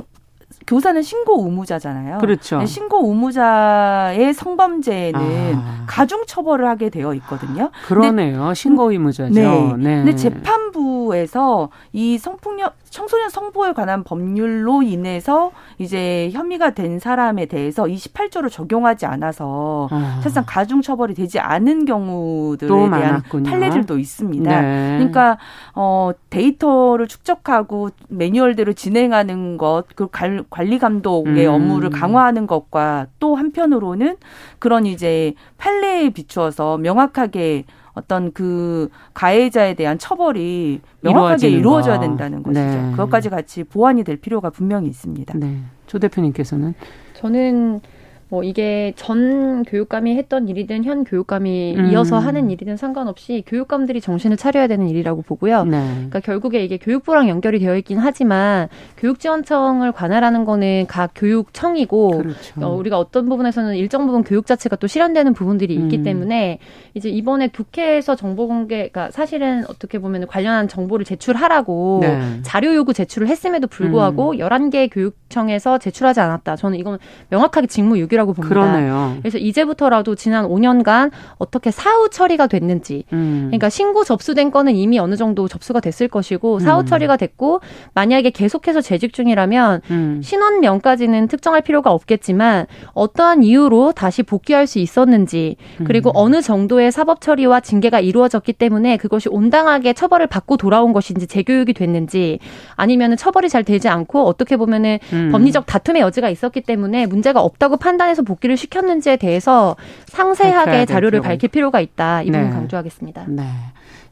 [0.67, 2.19] 교사는 신고 의무자잖아요.
[2.19, 2.59] 그렇죠.
[2.59, 5.85] 네, 신고 의무자의 성범죄는 아.
[5.87, 7.71] 가중 처벌을 하게 되어 있거든요.
[7.87, 8.39] 그러네요.
[8.39, 9.33] 근데, 신고 의무자죠.
[9.33, 9.75] 네.
[9.79, 9.97] 네.
[9.97, 18.51] 근데 재판부에서 이 성폭력 청소년 성보호에 관한 법률로 인해서 이제 혐의가 된 사람에 대해서 28조를
[18.51, 20.17] 적용하지 않아서 아.
[20.17, 23.51] 사실상 가중 처벌이 되지 않은 경우들에 대한 많았군요.
[23.51, 24.61] 판례들도 있습니다.
[24.61, 24.95] 네.
[24.97, 25.39] 그러니까
[25.75, 30.09] 어 데이터를 축적하고 매뉴얼대로 진행하는 것, 그
[30.57, 31.53] 관리 감독의 음.
[31.53, 34.17] 업무를 강화하는 것과 또 한편으로는
[34.59, 42.61] 그런 이제 판례에 비추어서 명확하게 어떤 그 가해자에 대한 처벌이 명확하게 이루어져야 된다는 것이죠.
[42.61, 42.91] 네.
[42.93, 45.35] 그것까지 같이 보완이 될 필요가 분명히 있습니다.
[45.37, 45.59] 네.
[45.87, 46.73] 조 대표님께서는
[47.13, 47.81] 저는
[48.29, 51.91] 뭐 이게 전 교육감이 했던 일이든 현 교육감이 음.
[51.91, 55.65] 이어서 하는 일이든 상관없이 교육감들이 정신을 차려야 되는 일이라고 보고요.
[55.65, 55.79] 네.
[55.95, 62.61] 그러니까 결국에 이게 교육부랑 연결이 되어 있긴 하지만 교육지원청을 관할하는 거는 각 교육청이고 그렇죠.
[62.61, 66.03] 어, 우리가 어떤 부분에서는 일정 부분 교육 자체가 또 실현되는 부분들이 있기 음.
[66.03, 66.59] 때문에
[66.95, 72.41] 이제 이번에 국회에서 정보 공개가 그러니까 사실은 어떻게 보면 관련한 정보를 제출하라고 네.
[72.43, 74.39] 자료 요구 제출을 했음에도 불구하고 음.
[74.39, 76.57] 11개 교육청에서 제출하지 않았다.
[76.57, 78.49] 저는 이건 명확하게 직무 유기 적이라고 봅니다.
[78.49, 79.17] 그러네요.
[79.21, 83.45] 그래서 이제부터라도 지난 5년간 어떻게 사후 처리가 됐는지, 음.
[83.49, 86.87] 그러니까 신고 접수된 건은 이미 어느 정도 접수가 됐을 것이고 사후 음.
[86.87, 87.61] 처리가 됐고
[87.95, 90.21] 만약에 계속해서 재직 중이라면 음.
[90.23, 96.13] 신원명까지는 특정할 필요가 없겠지만 어떠한 이유로 다시 복귀할 수 있었는지 그리고 음.
[96.17, 102.39] 어느 정도의 사법 처리와 징계가 이루어졌기 때문에 그것이 온당하게 처벌을 받고 돌아온 것인지 재교육이 됐는지
[102.75, 105.31] 아니면은 처벌이 잘 되지 않고 어떻게 보면은 음.
[105.33, 111.51] 법리적 다툼의 여지가 있었기 때문에 문제가 없다고 판단 판단해서 복귀를 시켰는지에 대해서 상세하게 자료를 밝힐
[111.51, 112.23] 필요가 있다.
[112.23, 112.51] 이 부분 네.
[112.51, 113.27] 강조하겠습니다.
[113.29, 113.45] 네.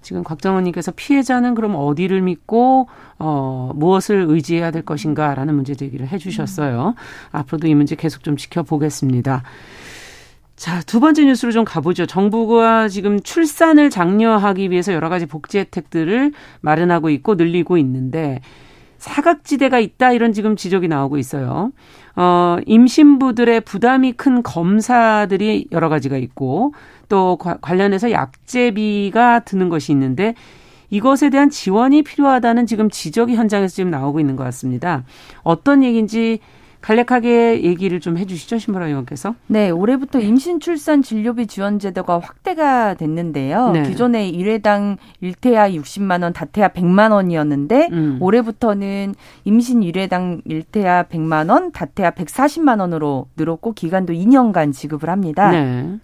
[0.02, 6.94] 지금 곽정원님께서 피해자는 그럼 어디를 믿고 어 무엇을 의지해야 될 것인가라는 문제 제기를 해주셨어요.
[6.96, 7.02] 음.
[7.32, 9.42] 앞으로도 이 문제 계속 좀 지켜보겠습니다.
[10.56, 12.06] 자, 두 번째 뉴스로 좀 가보죠.
[12.06, 18.40] 정부가 지금 출산을 장려하기 위해서 여러 가지 복지 혜택들을 마련하고 있고 늘리고 있는데
[18.98, 21.72] 사각지대가 있다 이런 지금 지적이 나오고 있어요.
[22.16, 26.74] 어, 임신부들의 부담이 큰 검사들이 여러 가지가 있고
[27.08, 30.34] 또 관련해서 약제비가 드는 것이 있는데
[30.90, 35.04] 이것에 대한 지원이 필요하다는 지금 지적이 현장에서 지금 나오고 있는 것 같습니다.
[35.42, 36.38] 어떤 얘기인지
[36.84, 39.34] 간략하게 얘기를 좀 해주시죠, 신보라 의원께서.
[39.46, 43.70] 네, 올해부터 임신 출산 진료비 지원 제도가 확대가 됐는데요.
[43.70, 43.82] 네.
[43.84, 48.18] 기존에 1회당 1태아 60만 원, 다태아 100만 원이었는데 음.
[48.20, 55.50] 올해부터는 임신 1회당 1태아 100만 원, 다태아 140만 원으로 늘었고 기간도 2년간 지급을 합니다.
[55.52, 55.98] 네.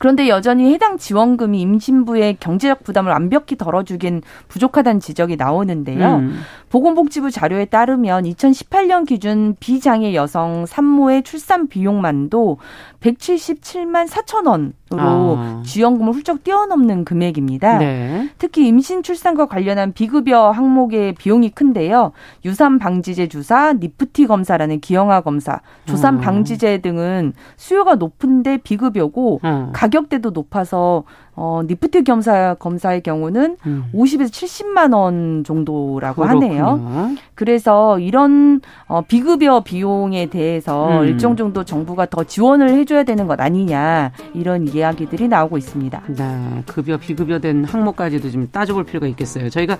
[0.00, 6.16] 그런데 여전히 해당 지원금이 임신부의 경제적 부담을 완벽히 덜어주긴 부족하다는 지적이 나오는데요.
[6.16, 6.40] 음.
[6.70, 12.58] 보건복지부 자료에 따르면 2018년 기준 비장애 여성 산모의 출산 비용만도
[13.00, 15.62] 177만 4천 원으로 아.
[15.66, 17.78] 지원금을 훌쩍 뛰어넘는 금액입니다.
[17.78, 18.30] 네.
[18.38, 22.12] 특히 임신 출산과 관련한 비급여 항목의 비용이 큰데요.
[22.44, 26.20] 유산 방지제 주사, 니프티 검사라는 기형아 검사, 조산 아.
[26.20, 29.70] 방지제 등은 수요가 높은데 비급여고 어.
[29.74, 31.04] 가격대도 높아서
[31.42, 33.84] 어 니프트 검사 검사의 경우는 음.
[33.94, 36.46] 50에서 70만 원 정도라고 그렇군요.
[36.46, 37.16] 하네요.
[37.34, 41.06] 그래서 이런 어 비급여 비용에 대해서 음.
[41.06, 46.02] 일정 정도 정부가 더 지원을 해줘야 되는 것 아니냐 이런 이야기들이 나오고 있습니다.
[46.08, 49.48] 네, 급여 비급여된 항목까지도 좀 따져볼 필요가 있겠어요.
[49.48, 49.78] 저희가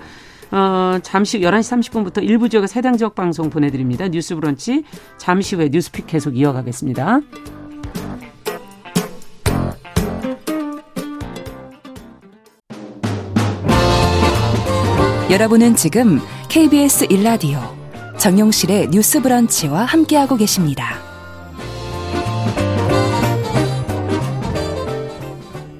[0.51, 4.07] 어, 잠시 11시 30분부터 일부 지역의 세당 지역 방송 보내드립니다.
[4.07, 4.83] 뉴스 브런치
[5.17, 7.21] 잠시 후에 뉴스픽 계속 이어가겠습니다.
[15.31, 17.57] 여러분은 지금 KBS 1라디오
[18.19, 20.95] 정용실의 뉴스 브런치와 함께하고 계십니다.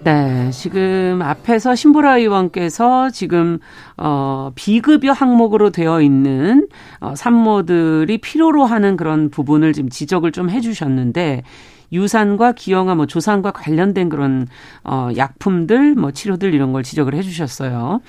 [0.06, 3.60] 네, 지금 앞에서 신보라 의원께서 지금
[3.98, 6.70] 어 비급여 항목으로 되어 있는
[7.02, 11.44] 어 산모들이 필요로 하는 그런 부분을 지금 지적을 좀 해 주셨는데
[11.92, 14.48] 유산과 기형아, 뭐 조산과 관련된 그런
[14.86, 18.00] 어 약품들, 뭐 치료들 이런 걸 지적을 해 주셨어요.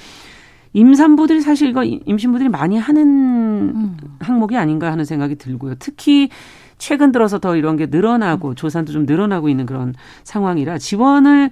[0.72, 3.96] 임산부들이 사실 이거 임신부들이 많이 하는 음.
[4.20, 5.74] 항목이 아닌가 하는 생각이 들고요.
[5.78, 6.28] 특히
[6.78, 11.50] 최근 들어서 더 이런 게 늘어나고 조산도 좀 늘어나고 있는 그런 상황이라 지원을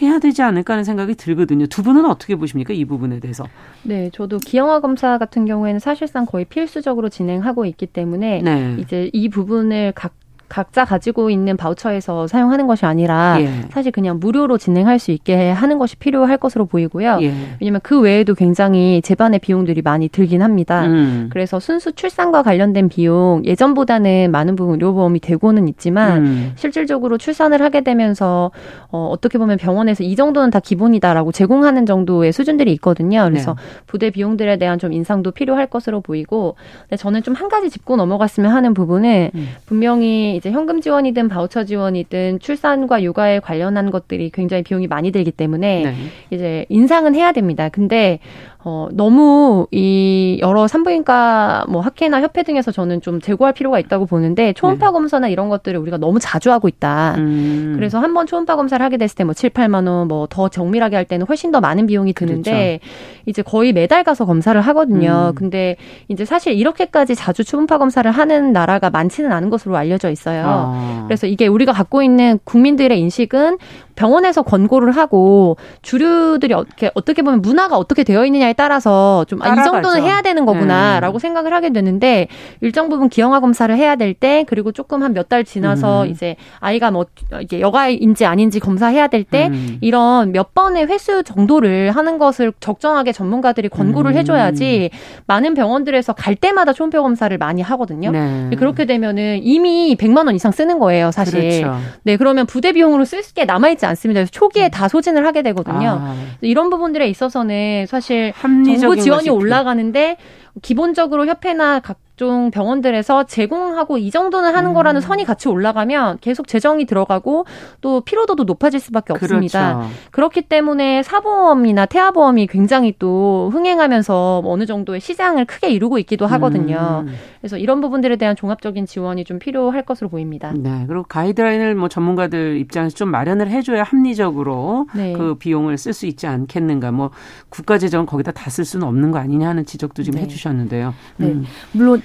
[0.00, 1.66] 해야 되지 않을까 하는 생각이 들거든요.
[1.66, 2.72] 두 분은 어떻게 보십니까?
[2.72, 3.44] 이 부분에 대해서.
[3.82, 8.76] 네, 저도 기형아 검사 같은 경우에는 사실상 거의 필수적으로 진행하고 있기 때문에 네.
[8.78, 10.14] 이제 이 부분을 각
[10.48, 13.48] 각자 가지고 있는 바우처에서 사용하는 것이 아니라 예.
[13.70, 17.18] 사실 그냥 무료로 진행할 수 있게 하는 것이 필요할 것으로 보이고요.
[17.22, 17.32] 예.
[17.60, 20.84] 왜냐하면 그 외에도 굉장히 재반의 비용들이 많이 들긴 합니다.
[20.84, 21.30] 음.
[21.32, 26.52] 그래서 순수 출산과 관련된 비용 예전보다는 많은 부분 의료보험이 되고는 있지만 음.
[26.56, 28.50] 실질적으로 출산을 하게 되면서
[28.90, 33.24] 어, 어떻게 보면 병원에서 이 정도는 다 기본이다라고 제공하는 정도의 수준들이 있거든요.
[33.28, 33.62] 그래서 네.
[33.86, 38.50] 부대 비용들에 대한 좀 인상도 필요할 것으로 보이고 근데 저는 좀 한 가지 짚고 넘어갔으면
[38.50, 39.48] 하는 부분은 음.
[39.66, 45.82] 분명히 이제 현금 지원이든 바우처 지원이든 출산과 육아에 관련한 것들이 굉장히 비용이 많이 들기 때문에
[45.84, 45.94] 네.
[46.30, 47.68] 이제 인상은 해야 됩니다.
[47.68, 48.20] 근데
[48.64, 54.52] 어, 너무 이 여러 산부인과 뭐 학회나 협회 등에서 저는 좀 제고할 필요가 있다고 보는데
[54.52, 54.92] 초음파 네.
[54.92, 57.14] 검사나 이런 것들을 우리가 너무 자주 하고 있다.
[57.18, 57.74] 음.
[57.76, 60.96] 그래서 한 번 초음파 검사를 하게 됐을 때 뭐 7, 8만 원, 뭐 더 정밀하게
[60.96, 63.22] 할 때는 훨씬 더 많은 비용이 드는데 그렇죠.
[63.26, 65.28] 이제 거의 매달 가서 검사를 하거든요.
[65.30, 65.34] 음.
[65.34, 65.76] 근데
[66.08, 70.44] 이제 사실 이렇게까지 자주 초음파 검사를 하는 나라가 많지는 않은 것으로 알려져 있어요.
[70.46, 71.04] 아.
[71.06, 73.58] 그래서 이게 우리가 갖고 있는 국민들의 인식은
[73.98, 79.64] 병원에서 권고를 하고 주류들이 어떻게 어떻게 보면 문화가 어떻게 되어 있느냐에 따라서 좀 아, 이
[79.64, 81.18] 정도는 해야 되는 거구나라고 음.
[81.18, 82.28] 생각을 하게 되는데
[82.60, 86.10] 일정 부분 기형아 검사를 해야 될 때 그리고 조금 한 몇 달 지나서 음.
[86.10, 87.04] 이제 아이가 뭐
[87.42, 89.78] 이게 여가인지 아닌지 검사해야 될때 음.
[89.80, 94.16] 이런 몇 번의 횟수 정도를 하는 것을 적정하게 전문가들이 권고를 음.
[94.16, 94.90] 해줘야지
[95.26, 98.10] 많은 병원들에서 갈 때마다 초음파 검사를 많이 하거든요.
[98.12, 98.50] 네.
[98.56, 101.40] 그렇게 되면은 이미 100만 원 이상 쓰는 거예요, 사실.
[101.40, 101.76] 그렇죠.
[102.04, 104.20] 네, 그러면 부대 비용으로 쓸 게 남아있지 않습니다.
[104.20, 104.70] 그래서 초기에 음.
[104.70, 105.98] 다 소진을 하게 되거든요.
[106.00, 106.16] 아.
[106.40, 110.16] 이런 부분들에 있어서는 사실 정부 지원이 올라가는데
[110.62, 114.74] 기본적으로 협회나 각 각종 병원들에서 제공하고 이 정도는 하는 음.
[114.74, 117.46] 거라는 선이 같이 올라가면 계속 재정이 들어가고
[117.80, 119.76] 또 피로도도 높아질 수밖에 없습니다.
[119.76, 119.90] 그렇죠.
[120.10, 127.04] 그렇기 때문에 사보험이나 태아보험이 굉장히 또 흥행하면서 어느 정도의 시장을 크게 이루고 있기도 하거든요.
[127.06, 127.14] 음.
[127.40, 130.52] 그래서 이런 부분들에 대한 종합적인 지원이 좀 필요할 것으로 보입니다.
[130.56, 130.86] 네.
[130.88, 135.12] 그리고 가이드라인을 뭐 전문가들 입장에서 좀 마련을 해줘야 합리적으로 네.
[135.12, 136.90] 그 비용을 쓸 수 있지 않겠는가.
[136.90, 137.10] 뭐
[137.48, 140.24] 국가 재정 거기다 다 쓸 수는 없는 거 아니냐 하는 지적도 지금 네.
[140.24, 140.94] 해주셨는데요.
[141.18, 141.26] 네.
[141.26, 141.44] 음.
[141.72, 142.02] 물론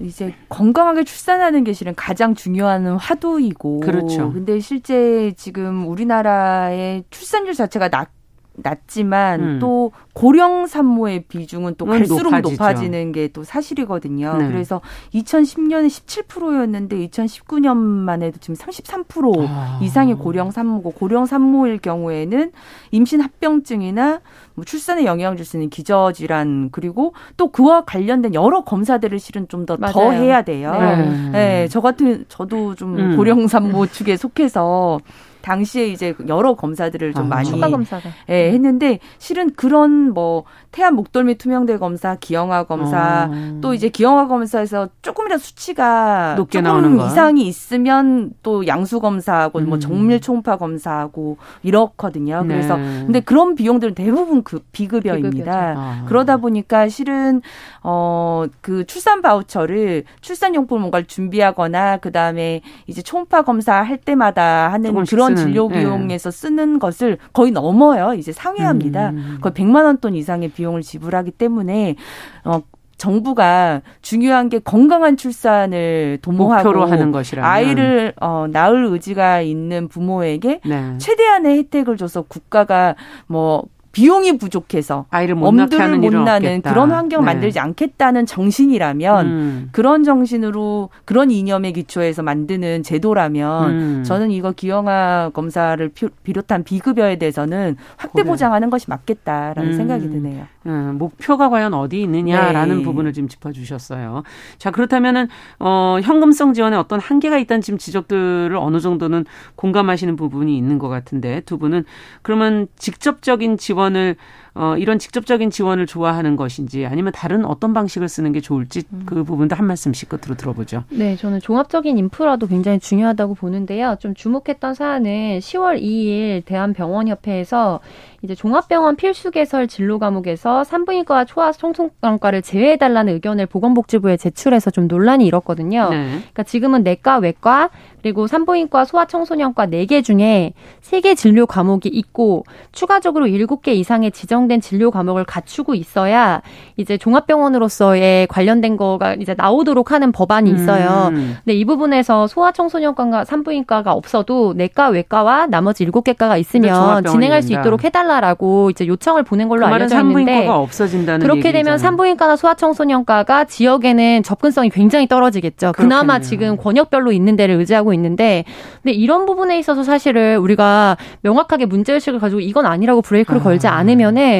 [0.00, 3.80] 이제 건강하게 출산하는 게 실은 가장 중요한 화두이고.
[3.80, 4.32] 그렇죠.
[4.32, 8.10] 근데 실제 지금 우리나라의 출산율 자체가 낮
[8.58, 9.58] 낮지만 음.
[9.60, 12.50] 또 고령 산모의 비중은 또 갈수록 높아지죠.
[12.52, 14.36] 높아지는 게 또 사실이거든요.
[14.38, 14.46] 네.
[14.48, 14.80] 그래서
[15.12, 19.78] 2010년에 17%였는데 2019년만 해도 지금 33% 아.
[19.82, 22.52] 이상의 고령 산모고 고령 산모일 경우에는
[22.92, 24.20] 임신 합병증이나
[24.54, 29.46] 뭐 출산에 영향을 줄 수 있는 기저 질환 그리고 또 그와 관련된 여러 검사들을 실은
[29.48, 30.72] 좀 더 더 해야 돼요.
[30.72, 31.30] 네.
[31.30, 31.68] 네.
[31.68, 33.16] 저 같은 저도 좀 음.
[33.16, 34.98] 고령 산모 측에 속해서
[35.46, 40.96] 당시에 이제 여러 검사들을 좀 아, 많이 추가 검사가 예, 했는데 실은 그런 뭐 태안
[40.96, 43.58] 목돌미 투명대 검사, 기형아 검사 어.
[43.60, 49.68] 또 이제 기형아 검사에서 조금이라도 수치가 높게 조금 이상이 있으면 또 양수 검사하고 뭐 음.
[49.68, 52.42] 뭐 정밀 초음파 검사하고 이렇거든요.
[52.42, 52.48] 네.
[52.48, 55.74] 그래서 근데 그런 비용들은 대부분 그 비급여입니다.
[55.76, 56.04] 아.
[56.08, 57.40] 그러다 보니까 실은
[57.82, 65.04] 어 그 출산 바우처를 출산 용품 뭔가를 준비하거나 그다음에 이제 초음파 검사 할 때마다 하는
[65.04, 65.80] 그런 진료 네.
[65.80, 66.36] 비용에서 네.
[66.36, 68.14] 쓰는 것을 거의 넘어요.
[68.14, 69.10] 이제 상회합니다.
[69.10, 69.38] 음.
[69.40, 71.96] 거의 100만 원 돈 이상의 비용을 지불하기 때문에
[72.44, 72.60] 어
[72.98, 80.60] 정부가 중요한 게 건강한 출산을 도모하고 목표로 하는 것이라 아이를 어, 낳을 의지가 있는 부모에게
[80.64, 80.98] 네.
[80.98, 82.94] 최대한의 혜택을 줘서 국가가
[83.26, 83.64] 뭐
[83.96, 87.32] 비용이 부족해서 아이를 못 엄두를 못 나는 그런 환경 을 네.
[87.32, 89.68] 만들지 않겠다는 정신이라면 음.
[89.72, 94.04] 그런 정신으로 그런 이념에 기초해서 만드는 제도라면 음.
[94.04, 95.90] 저는 이거 기형아 검사를
[96.24, 98.26] 비롯한 비급여에 대해서는 확대.
[98.26, 99.76] 보장하는 것이 맞겠다라는 음.
[99.76, 100.46] 생각이 드네요.
[100.66, 102.82] 음, 목표가 과연 어디 있느냐라는 네.
[102.82, 104.24] 부분을 지금 짚어주셨어요.
[104.58, 105.28] 자 그렇다면은
[105.60, 111.40] 어, 현금성 지원에 어떤 한계가 있다는 지금 지적들을 어느 정도는 공감하시는 부분이 있는 것 같은데
[111.46, 111.84] 두 분은
[112.22, 114.16] 그러면 직접적인 지원 지원을
[114.58, 119.02] 어, 이런 직접적인 지원을 좋아하는 것인지 아니면 다른 어떤 방식을 쓰는 게 좋을지 음.
[119.04, 120.84] 그 부분도 한 말씀씩 끝으로 들어보죠.
[120.88, 123.96] 네, 저는 종합적인 인프라도 굉장히 중요하다고 보는데요.
[124.00, 127.80] 좀 주목했던 사안은 10월 2일 대한병원협회에서
[128.22, 134.88] 이제 종합병원 필수 개설 진로 과목에서 산부인과와 초아 청소년과를 제외해 달라는 의견을 보건복지부에 제출해서 좀
[134.88, 135.90] 논란이 일었거든요.
[135.90, 136.06] 네.
[136.06, 137.68] 그러니까 지금은 내과, 외과
[138.02, 144.90] 그리고 산부인과, 소아청소년과 4개 중에 3개 진료 과목이 있고 추가적으로 7개 이상의 지정 된 진료
[144.90, 146.42] 과목을 갖추고 있어야
[146.76, 151.08] 이제 종합병원으로서의 관련된 거가 이제 나오도록 하는 법안이 있어요.
[151.12, 151.36] 음.
[151.44, 158.06] 근데 이 부분에서 소아청소년과가 산부인과가 없어도 내과, 외과와 나머지 7개과가 있으면 진행할 수 있도록 해달라
[158.06, 164.70] 해달라라고 이제 요청을 보낸 걸로 그 알려져 있는데 없어진다는 그렇게 되면 산부인과나 소아청소년과가 지역에는 접근성이
[164.70, 165.72] 굉장히 떨어지겠죠.
[165.72, 166.00] 그렇겠네요.
[166.00, 168.44] 그나마 지금 권역별로 있는 데를 의지하고 있는데
[168.82, 173.44] 근데 이런 부분에 있어서 사실은 우리가 명확하게 문제 의식을 가지고 이건 아니라고 브레이크를 아.
[173.44, 174.35] 걸지 않으면은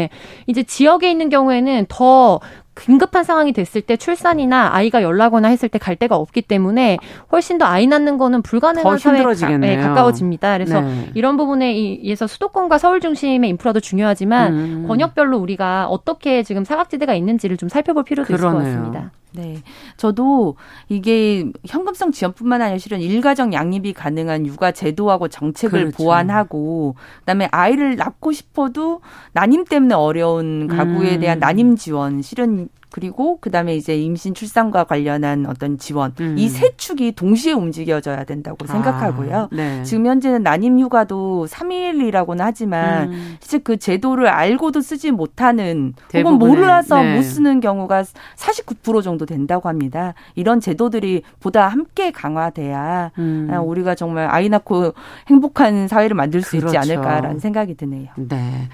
[0.46, 2.40] 이제 지역에 있는 경우에는 더
[2.78, 6.98] 긴급한 상황이 됐을 때 출산이나 아이가 연락오나 했을 때 갈 데가 없기 때문에
[7.32, 9.22] 훨씬 더 아이 낳는 거는 불가능한 사회에
[9.58, 10.52] 네, 가까워집니다.
[10.58, 11.10] 그래서 네.
[11.14, 14.84] 이런 부분에 의해서 수도권과 서울 중심의 인프라도 중요하지만 음.
[14.88, 18.60] 권역별로 우리가 어떻게 지금 사각지대가 있는지를 좀 살펴볼 필요도 그러네요.
[18.60, 19.10] 있을 것 같습니다.
[19.36, 19.62] 네.
[19.96, 20.56] 저도
[20.88, 25.96] 이게 현금성 지원뿐만 아니라 실은 일가정 양립이 가능한 육아 제도하고 정책을 그렇죠.
[25.96, 29.00] 보완하고 그다음에 아이를 낳고 싶어도
[29.32, 31.20] 난임 때문에 어려운 가구에 음.
[31.20, 36.36] 대한 난임 지원 실은 그리고 그다음에 이제 임신 출산과 관련한 어떤 지원 음.
[36.38, 39.48] 이세 축이 동시에 움직여져야 된다고 아, 생각하고요.
[39.52, 39.82] 네.
[39.82, 43.36] 지금 현재는 난임 휴가도 3일이라고는 하지만 음.
[43.40, 47.16] 실제 그 제도를 알고도 쓰지 못하는 혹은 몰라서 네.
[47.16, 48.04] 못 쓰는 경우가
[48.36, 50.14] 49% 정도 된다고 합니다.
[50.34, 53.48] 이런 제도들이 보다 함께 강화돼야 음.
[53.50, 54.94] 아, 우리가 정말 아이 낳고
[55.28, 56.66] 행복한 사회를 만들 수 그렇죠.
[56.68, 58.08] 있지 않을까라는 생각이 드네요.
[58.16, 58.68] 네.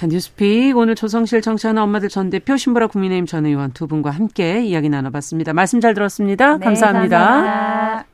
[0.00, 0.78] 자, 뉴스픽.
[0.78, 5.52] 오늘 조성실 정치하는 엄마들 전 대표 신보라 국민의힘 전 의원 두 분과 함께 이야기 나눠봤습니다.
[5.52, 6.56] 말씀 잘 들었습니다.
[6.56, 7.18] 네, 감사합니다.
[7.18, 8.06] 감사합니다.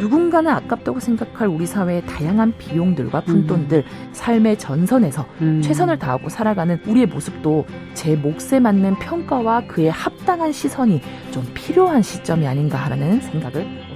[0.00, 4.08] 누군가는 아깝다고 생각할 우리 사회의 다양한 비용들과 푼돈들, 음.
[4.10, 5.62] 삶의 전선에서 음.
[5.62, 7.64] 최선을 다하고 살아가는 우리의 모습도
[7.94, 13.91] 제 몫에 맞는 평가와 그에 합당한 시선이 좀 필요한 시점이 아닌가 하는 생각을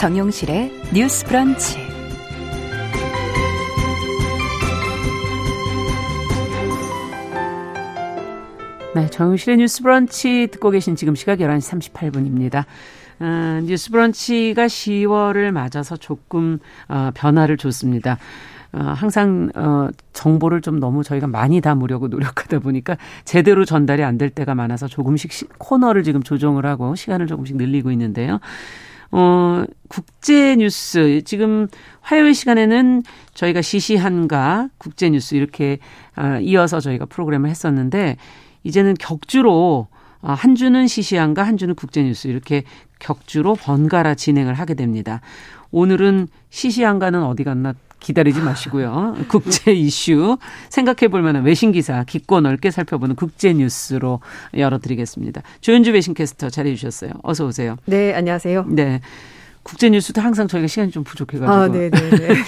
[0.00, 1.76] 정용실의 뉴스 브런치.
[8.94, 12.64] 네, 정용실의 뉴스 브런치 듣고 계신 지금 시각 11시 38분입니다.
[13.20, 18.16] 어, 뉴스 브런치가 10월을 맞아서 조금 어, 변화를 줬습니다.
[18.72, 24.30] 어, 항상 어, 정보를 좀 너무 저희가 많이 담으려고 노력하다 보니까 제대로 전달이 안 될
[24.30, 28.40] 때가 많아서 조금씩 시, 코너를 지금 조정을 하고 시간을 조금씩 늘리고 있는데요.
[29.12, 31.66] 어, 국제 뉴스 지금
[32.00, 33.02] 화요일 시간에는
[33.34, 35.78] 저희가 시시한가 국제 뉴스 이렇게
[36.16, 38.16] 어, 이어서 저희가 프로그램을 했었는데
[38.62, 39.88] 이제는 격주로
[40.22, 42.64] 어, 한 주는 시시한가 한 주는 국제 뉴스 이렇게
[42.98, 45.20] 격주로 번갈아 진행을 하게 됩니다.
[45.70, 49.14] 오늘은 시시한가는 어디 갔나 기다리지 마시고요.
[49.28, 50.38] 국제 이슈
[50.70, 54.20] 생각해 볼 만한 외신 기사 깊고 넓게 살펴보는 국제 뉴스로
[54.56, 55.42] 열어드리겠습니다.
[55.60, 57.12] 조현주 외신 캐스터 자리해 주셨어요.
[57.22, 57.76] 어서 오세요.
[57.84, 58.66] 네, 안녕하세요.
[58.68, 59.00] 네.
[59.62, 61.52] 국제 뉴스도 항상 저희가 시간이 좀 부족해가지고.
[61.52, 62.10] 아, 네네네.
[62.10, 62.42] 네,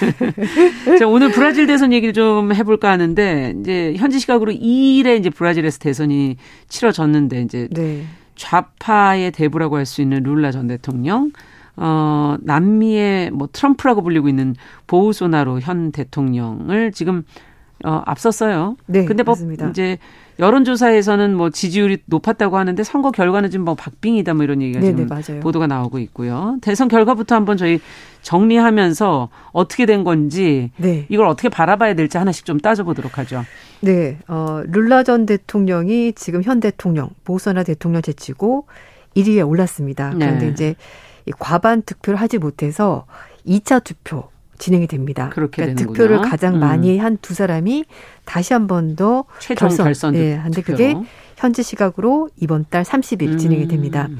[0.85, 0.97] 네.
[0.97, 6.37] 자, 오늘 브라질 대선 얘기를 좀 해볼까 하는데, 이제 현지 시각으로 2일에 이제 브라질에서 대선이
[6.69, 8.03] 치러졌는데, 이제 네.
[8.35, 11.31] 좌파의 대부라고 할 수 있는 룰라 전 대통령,
[11.75, 14.55] 어, 남미의 뭐 트럼프라고 불리고 있는
[14.87, 17.23] 보우소나로 현 대통령을 지금
[17.83, 18.77] 어, 앞섰어요.
[18.85, 19.05] 네.
[19.05, 19.69] 근데 뭐 맞습니다.
[19.69, 19.97] 이제
[20.39, 25.07] 여론조사에서는 뭐 지지율이 높았다고 하는데 선거 결과는 지금 뭐 박빙이다 뭐 이런 얘기가 네네, 지금
[25.07, 25.41] 맞아요.
[25.41, 26.57] 보도가 나오고 있고요.
[26.61, 27.79] 대선 결과부터 한번 저희
[28.21, 31.05] 정리하면서 어떻게 된 건지 네.
[31.09, 33.43] 이걸 어떻게 바라봐야 될지 하나씩 좀 따져보도록 하죠.
[33.81, 38.65] 네, 어, 룰라 전 대통령이 지금 현 대통령, 보선화 대통령 제치고
[39.17, 40.11] 1위에 올랐습니다.
[40.15, 40.51] 그런데 네.
[40.51, 40.75] 이제 이
[41.39, 43.05] 과반 투표를 하지 못해서
[43.47, 45.29] 2차 투표 진행이 됩니다.
[45.33, 45.93] 그렇게 그러니까 되는군요.
[45.93, 46.59] 득표를 가장 음.
[46.59, 47.85] 많이 한 두 사람이
[48.25, 49.85] 다시 한 번 더 최종 결선.
[49.85, 50.77] 결선 예, 한데 투표로.
[50.77, 50.95] 그게
[51.37, 54.07] 현지 시각으로 이번 달 30일 진행이 됩니다.
[54.09, 54.19] 음.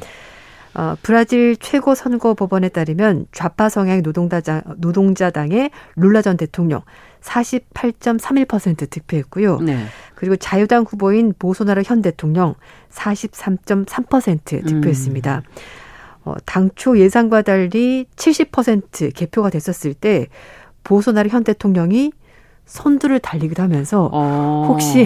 [0.75, 6.81] 어, 브라질 최고 선거 법원에 따르면 좌파 성향 노동자당, 노동자당의 룰라 전 대통령
[7.21, 9.59] 48.31% 득표했고요.
[9.59, 9.85] 네.
[10.15, 12.55] 그리고 자유당 후보인 보소나루 현 대통령
[12.91, 15.37] 43.3% 득표했습니다.
[15.37, 15.41] 음.
[16.26, 20.28] 어, 당초 예상과 달리 70% 개표가 됐었을 때
[20.84, 22.11] 보소나루 현 대통령이
[22.65, 25.05] 선두를 달리기도 하면서 어, 혹시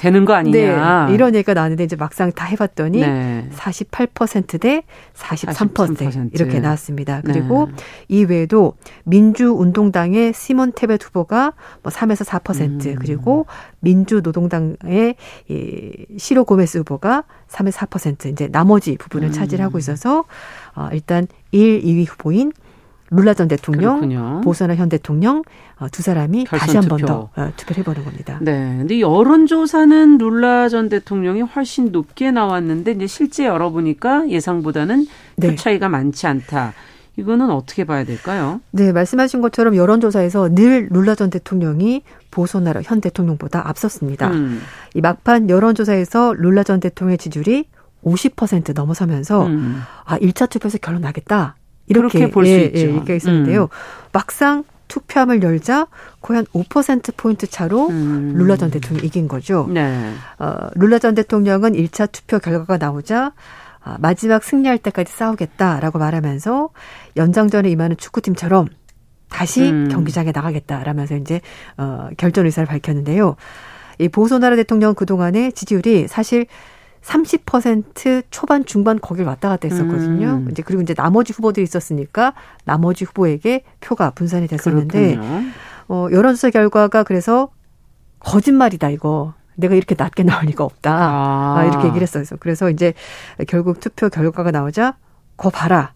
[0.00, 1.06] 되는 거 아니냐.
[1.08, 3.46] 네, 이런 얘기가 나왔는데 이제 막상 다 해봤더니 네.
[3.52, 4.82] 48%대
[5.14, 6.34] 43% 43%.
[6.34, 7.20] 이렇게 나왔습니다.
[7.22, 7.74] 그리고 네.
[8.08, 8.72] 이 외에도
[9.04, 12.96] 민주운동당의 시몬 테베트 후보가 뭐 3에서 4% 음.
[12.98, 13.44] 그리고
[13.80, 15.16] 민주노동당의
[15.48, 19.32] 이 시로 고메스 후보가 3에서 4% 이제 나머지 부분을 음.
[19.32, 20.24] 차지하고 있어서
[20.74, 22.52] 어, 일단 1, 2위 후보인
[23.10, 24.40] 룰라 전 대통령, 그렇군요.
[24.44, 25.42] 보선화 현 대통령
[25.78, 27.06] 어, 두 사람이 다시 한번 투표.
[27.06, 28.38] 더 어, 투표를 해보는 겁니다.
[28.40, 28.76] 네.
[28.78, 35.06] 근데 여론조사는 룰라 전 대통령이 훨씬 높게 나왔는데 이제 실제 열어보니까 예상보다는
[35.36, 35.50] 네.
[35.50, 36.72] 표 차이가 많지 않다.
[37.16, 38.60] 이거는 어떻게 봐야 될까요?
[38.70, 44.28] 네, 말씀하신 것처럼 여론조사에서 늘 룰라 전 대통령이 보소나라 현 대통령보다 앞섰습니다.
[44.30, 44.60] 음.
[44.94, 47.66] 이 막판 여론조사에서 룰라 전 대통령의 지지율이
[48.04, 49.82] 50% 넘어서면서 음.
[50.04, 51.56] 아, 1차 투표에서 결론 나겠다.
[51.90, 52.78] 이렇게 볼수 예, 있죠.
[52.78, 53.64] 예, 얘기가 있었는데요.
[53.64, 53.68] 음.
[54.12, 55.86] 막상 투표함을 열자
[56.20, 58.32] 거의 한 5% 포인트 차로 음.
[58.36, 59.68] 룰라 전 대통령이 이긴 거죠.
[59.70, 60.12] 네.
[60.38, 63.32] 어, 룰라 전 대통령은 1차 투표 결과가 나오자
[63.82, 66.70] 아, 마지막 승리할 때까지 싸우겠다라고 말하면서
[67.16, 68.68] 연장전에 임하는 축구팀처럼
[69.30, 69.88] 다시 음.
[69.90, 71.40] 경기장에 나가겠다라면서 이제
[71.78, 73.36] 어, 결전 의사를 밝혔는데요.
[73.98, 76.46] 이 보소나라 대통령 그동안의 지지율이 사실
[77.02, 80.42] 30% 초반 중반 거길 왔다 갔다 했었거든요.
[80.44, 80.48] 음.
[80.50, 82.34] 이제 그리고 이제 나머지 후보들이 있었으니까
[82.64, 85.42] 나머지 후보에게 표가 분산이 됐었는데 그렇군요.
[85.88, 87.50] 어, 여론조사 결과가 그래서
[88.20, 89.34] 거짓말이다 이거.
[89.56, 90.90] 내가 이렇게 낮게 나올 리가 없다.
[90.90, 91.58] 아.
[91.58, 92.24] 아, 이렇게 얘기를 했어요.
[92.40, 92.94] 그래서 이제
[93.46, 94.96] 결국 투표 결과가 나오자
[95.36, 95.92] 거 봐라.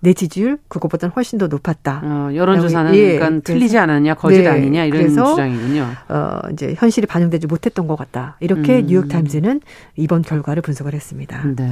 [0.00, 2.00] 내 지지율 그거보다는 훨씬 더 높았다.
[2.04, 5.86] 어, 여론조사는 예, 그러니까 틀리지 않았냐, 거짓 네, 아니냐 이런 그래서 주장이군요.
[6.08, 8.36] 어, 이제 현실이 반영되지 못했던 것 같다.
[8.40, 8.86] 이렇게 음.
[8.86, 9.62] 뉴욕 타임즈는
[9.96, 11.42] 이번 결과를 분석을 했습니다.
[11.56, 11.68] 네.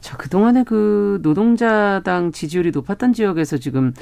[0.00, 3.92] 저 그동안에 그 노동자당 지지율이 높았던 지역에서 지금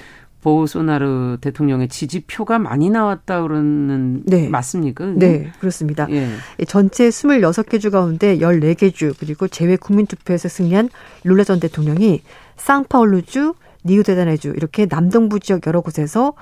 [0.42, 4.48] 보소나르 대통령의 지지표가 많이 나왔다 그러는 네.
[4.48, 5.06] 맞습니까?
[5.16, 6.08] 네, 그렇습니다.
[6.10, 6.28] 예.
[6.58, 10.90] 이 전체 26개 주 가운데 14개 주 그리고 제외 국민투표에서 승리한
[11.22, 12.22] 룰라 전 대통령이
[12.56, 16.34] 상파울루주, 니우데다네주 이렇게 남동부 지역 여러 곳에서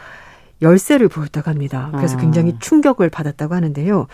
[0.62, 1.90] 열세를 보였다고 합니다.
[1.94, 2.20] 그래서 아.
[2.20, 4.06] 굉장히 충격을 받았다고 하는데요.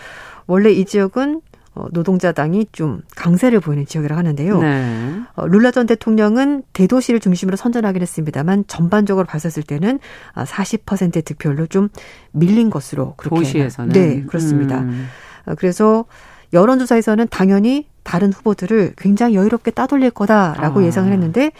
[0.45, 1.41] 원래 이 지역은
[1.77, 4.61] 어, 노동자당이 좀 강세를 보이는 지역이라고 하는데요.
[4.61, 5.21] 네.
[5.35, 9.99] 어, 룰라 전 대통령은 대도시를 중심으로 선전하긴 했습니다만 전반적으로 봤었을 때는
[10.33, 11.89] 아, 40%의 득표율로 좀
[12.31, 14.79] 밀린 것으로 그렇게 도시에서는 네 그렇습니다.
[14.79, 15.07] 음.
[15.45, 16.05] 어, 그래서
[16.53, 20.83] 여론조사에서는 당연히 다른 후보들을 굉장히 여유롭게 따돌릴 거다라고 아.
[20.83, 21.51] 예상을 했는데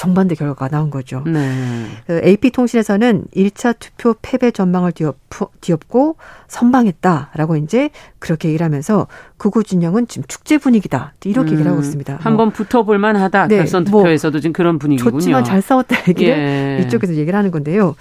[0.00, 1.22] 정반대 결과가 나온 거죠.
[1.26, 1.84] 네.
[2.06, 5.18] 그 AP통신에서는 1차 투표 패배 전망을 뒤엎,
[5.60, 6.16] 뒤엎고
[6.48, 11.12] 선방했다라고 이제 그렇게 얘기를 하면서 극우 진영은 지금 축제 분위기다.
[11.24, 12.14] 이렇게 얘기를 하고 있습니다.
[12.14, 13.48] 뭐 한번 붙어볼 만 하다.
[13.48, 15.18] 네, 결선 뭐 투표에서도 지금 그런 분위기군요.
[15.18, 16.82] 좋지만 잘 싸웠다 얘기를 예.
[16.82, 17.94] 이쪽에서 얘기를 하는 건데요.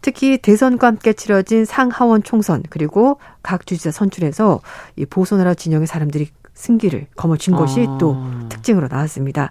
[0.00, 4.62] 특히 대선과 함께 치러진 상하원 총선 그리고 각 주지사 선출에서
[4.96, 7.98] 이 보소나라 진영의 사람들이 승기를 거머쥔 것이 아.
[7.98, 8.16] 또
[8.48, 9.50] 특징으로 나왔습니다.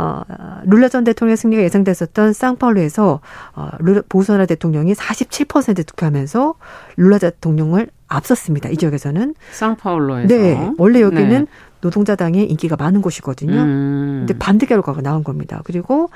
[0.00, 0.22] 어,
[0.64, 3.20] 룰라 전 대통령의 승리가 예상됐었던 상파울루에서
[3.54, 6.54] 어, 룰라, 보소나라 대통령이 47% 득표하면서
[6.96, 8.70] 룰라 대통령을 앞섰습니다.
[8.70, 9.34] 이 지역에서는.
[9.52, 10.28] 상파울로에서.
[10.28, 10.72] 네.
[10.78, 11.46] 원래 여기는 네.
[11.82, 13.60] 노동자당이 인기가 많은 곳이거든요.
[13.60, 14.24] 음.
[14.26, 15.60] 근데 반대 결과가 나온 겁니다.
[15.64, 16.10] 그리고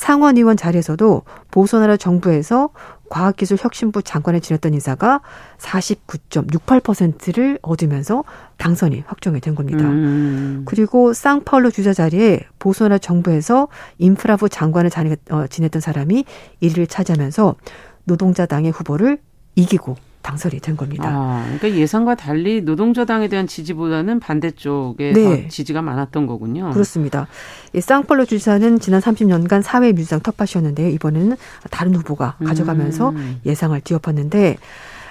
[0.00, 2.70] 상원 의원 자리에서도 보소나라 정부에서
[3.10, 5.20] 과학기술혁신부 장관을 지냈던 인사가
[5.58, 8.24] 49.68%를 얻으면서
[8.56, 9.84] 당선이 확정이 된 겁니다.
[9.84, 10.62] 음.
[10.64, 14.90] 그리고 상파울루 주자 자리에 보소나라 정부에서 인프라부 장관을
[15.32, 16.24] 어, 지냈던 사람이
[16.62, 17.56] 1위를 차지하면서
[18.04, 19.18] 노동자당의 후보를
[19.54, 19.96] 이기고
[20.30, 21.08] 당선이 된 겁니다.
[21.08, 25.42] 아, 그러니까 예상과 달리 노동자당에 대한 지지보다는 반대쪽에 네.
[25.42, 26.70] 더 지지가 많았던 거군요.
[26.70, 27.26] 그렇습니다.
[27.72, 30.88] 이 쌍폴로 주지사는 지난 30년간 사회 민주당 텃밭이었는데요.
[30.90, 31.36] 이번에는
[31.70, 33.40] 다른 후보가 가져가면서 음.
[33.44, 34.56] 예상을 뒤엎었는데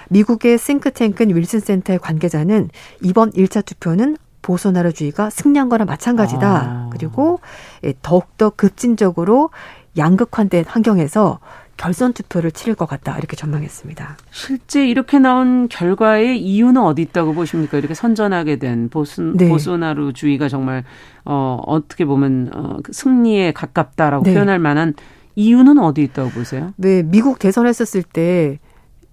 [0.08, 2.70] 미국의 싱크탱크인 윌슨 센터의 관계자는
[3.02, 6.48] 이번 1차 투표는 보소나루주의가 승리한 거나 마찬가지다.
[6.48, 6.90] 아.
[6.92, 7.40] 그리고
[7.84, 9.50] 예, 더욱더 급진적으로
[9.96, 11.40] 양극화된 환경에서
[11.80, 14.18] 결선 투표를 치를 것 같다 이렇게 전망했습니다.
[14.30, 17.78] 실제 이렇게 나온 결과의 이유는 어디 있다고 보십니까?
[17.78, 19.48] 이렇게 선전하게 된 보수, 네.
[19.48, 20.84] 보소나루 주의가 정말
[21.24, 24.34] 어, 어떻게 보면 어, 그 승리에 가깝다라고 네.
[24.34, 24.92] 표현할 만한
[25.36, 26.74] 이유는 어디 있다고 보세요?
[26.76, 28.58] 네, 미국 대선 했었을 때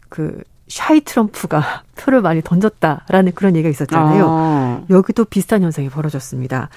[0.09, 4.25] 그 샤이 트럼프가 표를 많이 던졌다라는 그런 얘기가 있었잖아요.
[4.29, 4.81] 아.
[4.89, 6.69] 여기도 비슷한 현상이 벌어졌습니다.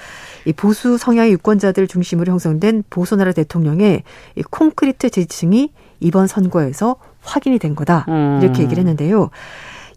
[0.44, 4.02] 이 보수 성향의 유권자들 중심으로 형성된 보소나라 대통령의
[4.36, 8.06] 이 콘크리트 지지층이 이번 선거에서 확인이 된 거다.
[8.08, 8.40] 음.
[8.42, 9.30] 이렇게 얘기를 했는데요.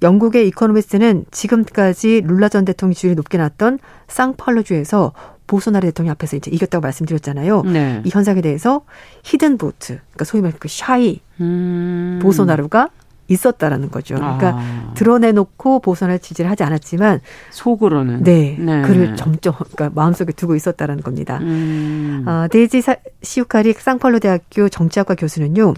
[0.02, 5.14] 영국의 이코노미스트는 지금까지 룰라 전 대통령 지지율이 높게 났던 상파울루주에서
[5.48, 7.64] 보소나루 대통령 앞에서 이제 이겼다고 말씀드렸잖아요.
[7.64, 8.02] 네.
[8.04, 8.82] 이 현상에 대해서
[9.24, 12.20] hidden vote, 그러니까 소위 말해 그 shy 음.
[12.22, 12.90] 보소나루가
[13.28, 14.16] 있었다라는 거죠.
[14.16, 14.92] 그러니까 아.
[14.96, 17.22] 드러내놓고 보소나루를 지지를 하지 않았지만
[17.52, 18.82] 속으로는 네, 네.
[18.82, 21.40] 그를 점점 그러니까 마음속에 두고 있었다라는 겁니다.
[21.42, 22.26] 음.
[22.28, 22.82] 어, 데이지
[23.22, 25.74] 시우카리 쌍팔로 대학교 정치학과 교수는요.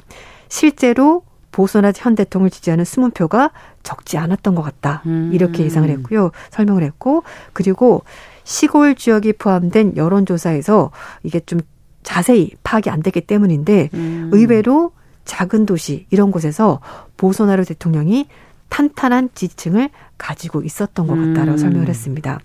[0.50, 5.04] 실제로 보소나 현 대통령을 지지하는 숨은 표가 적지 않았던 것 같다.
[5.06, 5.30] 음.
[5.34, 6.32] 이렇게 예상을 했고요.
[6.50, 7.24] 설명을 했고
[7.54, 8.04] 그리고
[8.44, 10.92] 시골 지역이 포함된 여론조사에서
[11.24, 11.62] 이게 좀
[12.04, 14.30] 자세히 파악이 안 되기 때문인데 음.
[14.34, 14.92] 의외로
[15.26, 16.80] 작은 도시 이런 곳에서
[17.18, 18.28] 보소나루 대통령이
[18.70, 21.58] 탄탄한 지층을 가지고 있었던 것 같다라고 음.
[21.58, 22.40] 설명을 했습니다.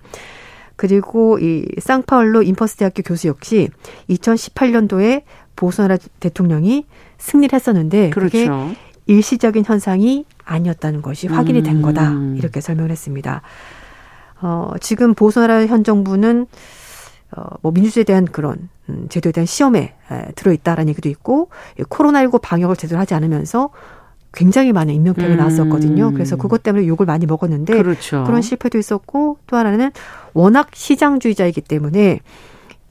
[0.77, 3.69] 그리고 이 쌍파울로 인퍼스 대학교 교수 역시
[4.09, 5.23] 2018년도에
[5.55, 6.87] 보소나루 대통령이
[7.19, 8.31] 승리를 했었는데 그렇죠.
[8.31, 8.49] 그게
[9.07, 12.13] 일시적인 현상이 아니었다는 것이 확인이 된 거다.
[12.13, 12.37] 음.
[12.39, 13.43] 이렇게 설명을 했습니다.
[14.41, 16.47] 어, 지금 보소나루 현 정부는
[17.37, 22.77] 어, 뭐 민주주의에 대한 그런 음, 제도에 대한 시험에 에, 들어있다라는 얘기도 있고 코로나19 방역을
[22.77, 23.71] 제대로 하지 않으면서
[24.33, 25.39] 굉장히 많은 인명피해가 음.
[25.39, 26.13] 나왔었거든요.
[26.13, 28.25] 그래서 그것 때문에 욕을 많이 먹었는데 그렇죠.
[28.25, 29.91] 그런 실패도 있었고 또 하나는
[30.35, 32.21] 워낙 시장주의자이기 때문에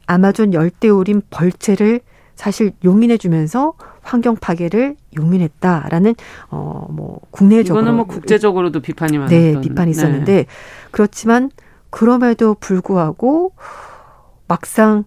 [0.06, 2.02] 아마존 열대우림 벌채를
[2.36, 6.16] 사실 용인해 주면서 환경 파괴를 용인했다라는
[6.50, 10.46] 어 뭐 국내적으로 이거는 뭐 국제적으로도 비판이 많았던 네 비판이 있었는데 네.
[10.92, 11.52] 그렇지만
[11.90, 13.54] 그럼에도 불구하고
[14.50, 15.06] 막상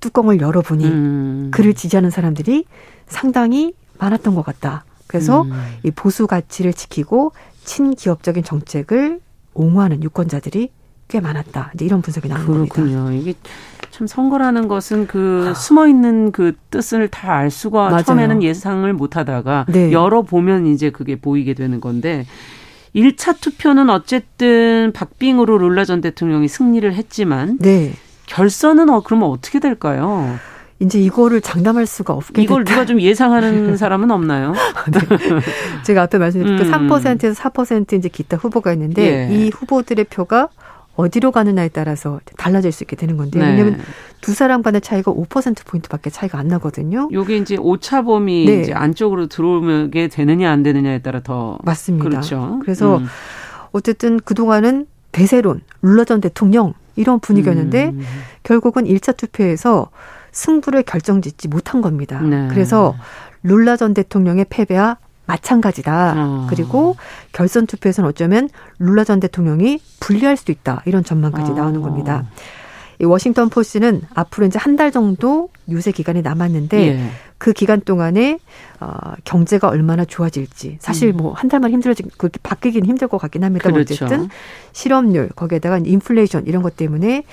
[0.00, 1.48] 뚜껑을 열어보니 음.
[1.52, 2.66] 그를 지지하는 사람들이
[3.06, 4.84] 상당히 많았던 것 같다.
[5.06, 5.52] 그래서 음.
[5.84, 7.32] 이 보수 가치를 지키고
[7.64, 9.20] 친기업적인 정책을
[9.54, 10.70] 옹호하는 유권자들이
[11.08, 11.70] 꽤 많았다.
[11.74, 13.04] 이제 이런 분석이 나온 그렇군요.
[13.04, 13.12] 겁니다.
[13.12, 13.34] 이게
[13.90, 15.54] 참 선거라는 것은 그 아.
[15.54, 18.02] 숨어 있는 그 뜻을 다 알 수가 맞아요.
[18.02, 19.92] 처음에는 예상을 못 하다가 네.
[19.92, 22.26] 열어 보면 이제 그게 보이게 되는 건데
[22.94, 27.92] 1차 투표는 어쨌든 박빙으로 룰라 전 대통령이 승리를 했지만 네.
[28.26, 30.38] 결선은 어, 그러면 어떻게 될까요?
[30.78, 32.42] 이제 이거를 장담할 수가 없겠다.
[32.42, 34.52] 이걸 누가 좀 예상하는 사람은 없나요?
[34.92, 35.00] 네.
[35.84, 36.88] 제가 앞에 말씀드린 그 음.
[36.88, 39.34] 그 3%에서 4% 이제 기타 후보가 있는데 예.
[39.34, 40.48] 이 후보들의 표가
[40.96, 43.50] 어디로 가느냐에 따라서 달라질 수 있게 되는 건데 네.
[43.50, 43.80] 왜냐하면
[44.20, 47.08] 두 사람 간의 차이가 5% 포인트밖에 차이가 안 나거든요.
[47.12, 48.60] 요게 이제 오차범위 네.
[48.62, 52.08] 이제 안쪽으로 들어오게 되느냐 안 되느냐에 따라 더 맞습니다.
[52.08, 52.58] 그렇죠.
[52.62, 53.06] 그래서 음.
[53.72, 58.02] 어쨌든 그 동안은 대세론 룰러 전 대통령 이런 분위기였는데 음.
[58.42, 59.90] 결국은 1차 투표에서
[60.32, 62.20] 승부를 결정짓지 못한 겁니다.
[62.20, 62.48] 네.
[62.50, 62.94] 그래서
[63.42, 66.14] 룰라 전 대통령의 패배와 마찬가지다.
[66.16, 66.46] 어.
[66.48, 66.96] 그리고
[67.32, 70.82] 결선 투표에서는 어쩌면 룰라 전 대통령이 불리할 수도 있다.
[70.86, 71.54] 이런 전망까지 어.
[71.54, 72.26] 나오는 겁니다.
[73.00, 77.10] 이 워싱턴 포스는 앞으로 이제 한 달 정도 유세 기간이 남았는데 예.
[77.38, 78.38] 그 기간 동안에
[78.80, 81.18] 어, 경제가 얼마나 좋아질지 사실 음.
[81.18, 83.70] 뭐한 달만 힘들어지 그렇게 바뀌긴 힘들 것 같긴 합니다.
[83.70, 84.04] 그렇죠.
[84.04, 84.28] 어쨌든
[84.72, 87.24] 실업률 거기에다가 인플레이션 이런 것 때문에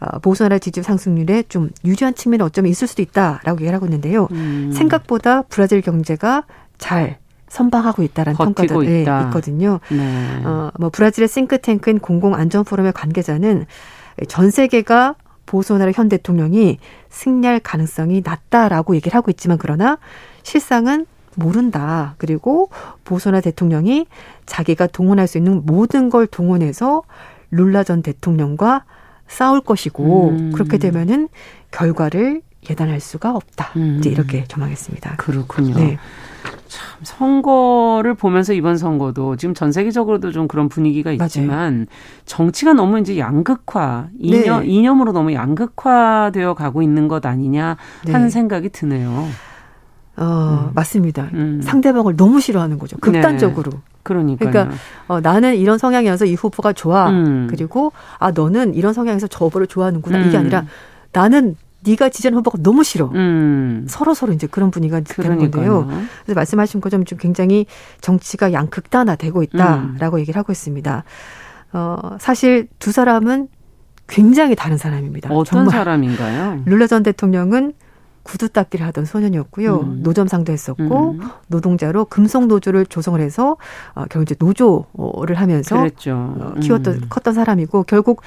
[0.00, 4.28] 어, 보수나라 지지율 상승률에 좀 유리한 측면이 어쩌면 있을 수도 있다라고 얘기를 하고 있는데요.
[4.30, 4.72] 음.
[4.74, 6.44] 생각보다 브라질 경제가
[6.78, 9.24] 잘 선방하고 있다라는 평가도 네, 있다.
[9.24, 9.80] 있거든요.
[9.90, 10.42] 네.
[10.44, 13.66] 어, 뭐 브라질의 싱크탱크인 공공안전포럼의 관계자는
[14.28, 15.16] 전 세계가
[15.46, 16.78] 보소나라 현 대통령이
[17.08, 19.98] 승리할 가능성이 낮다라고 얘기를 하고 있지만 그러나
[20.42, 22.14] 실상은 모른다.
[22.18, 22.70] 그리고
[23.04, 24.06] 보소나 대통령이
[24.46, 27.02] 자기가 동원할 수 있는 모든 걸 동원해서
[27.50, 28.84] 룰라 전 대통령과
[29.28, 30.52] 싸울 것이고 음.
[30.52, 31.28] 그렇게 되면은
[31.70, 33.72] 결과를 예단할 수가 없다.
[33.76, 33.96] 음.
[33.98, 35.16] 이제 이렇게 전망했습니다.
[35.16, 35.74] 그렇군요.
[35.74, 35.98] 네.
[36.70, 41.86] 참 선거를 보면서 이번 선거도 지금 전 세계적으로도 좀 그런 분위기가 있지만 맞아요.
[42.26, 44.68] 정치가 너무 이제 양극화 이념 네.
[44.68, 48.30] 이념으로 너무 양극화되어 가고 있는 것 아니냐 하는 네.
[48.30, 49.26] 생각이 드네요.
[50.16, 50.70] 어, 음.
[50.74, 51.28] 맞습니다.
[51.32, 51.60] 음.
[51.62, 52.96] 상대방을 너무 싫어하는 거죠.
[52.98, 53.72] 극단적으로.
[53.72, 53.78] 네.
[54.02, 54.76] 그러니까 그러니까
[55.08, 57.10] 어, 나는 이런 성향이어서 이 후보가 좋아.
[57.10, 57.48] 음.
[57.50, 60.18] 그리고 아 너는 이런 성향에서 저 후보를 좋아하는구나.
[60.20, 60.40] 이게 음.
[60.40, 60.64] 아니라
[61.12, 63.10] 나는 네가 지지하는 후보가 너무 싫어.
[63.14, 63.86] 음.
[63.88, 65.86] 서로 서로 이제 그런 분위기가 되는 건데요.
[66.24, 67.66] 그래서 말씀하신 것처럼 좀 굉장히
[68.00, 70.20] 정치가 양극단화되고 있다라고 음.
[70.20, 71.04] 얘기를 하고 있습니다.
[71.72, 73.48] 어, 사실 두 사람은
[74.08, 75.32] 굉장히 다른 사람입니다.
[75.32, 76.62] 어떤 사람인가요?
[76.66, 77.72] 룰라 전 대통령은
[78.22, 79.80] 구두 닦기를 하던 소년이었고요.
[79.80, 80.00] 음.
[80.02, 81.20] 노점상도 했었고 음.
[81.48, 83.56] 노동자로 금속 노조를 조성을 해서
[83.94, 87.00] 어, 결국 이제 노조를 하면서 어, 키웠던 음.
[87.08, 88.20] 컸던 사람이고 결국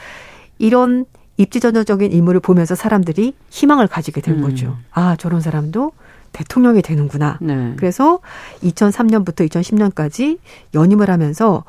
[0.58, 1.06] 이런
[1.38, 4.42] 입지전적인 인물을 보면서 사람들이 희망을 가지게 된 음.
[4.42, 4.78] 거죠.
[4.92, 5.92] 아 저런 사람도
[6.32, 7.38] 대통령이 되는구나.
[7.42, 7.74] 네.
[7.78, 8.20] 그래서
[8.64, 10.40] 2003년부터 2010년까지
[10.74, 11.64] 연임을 하면서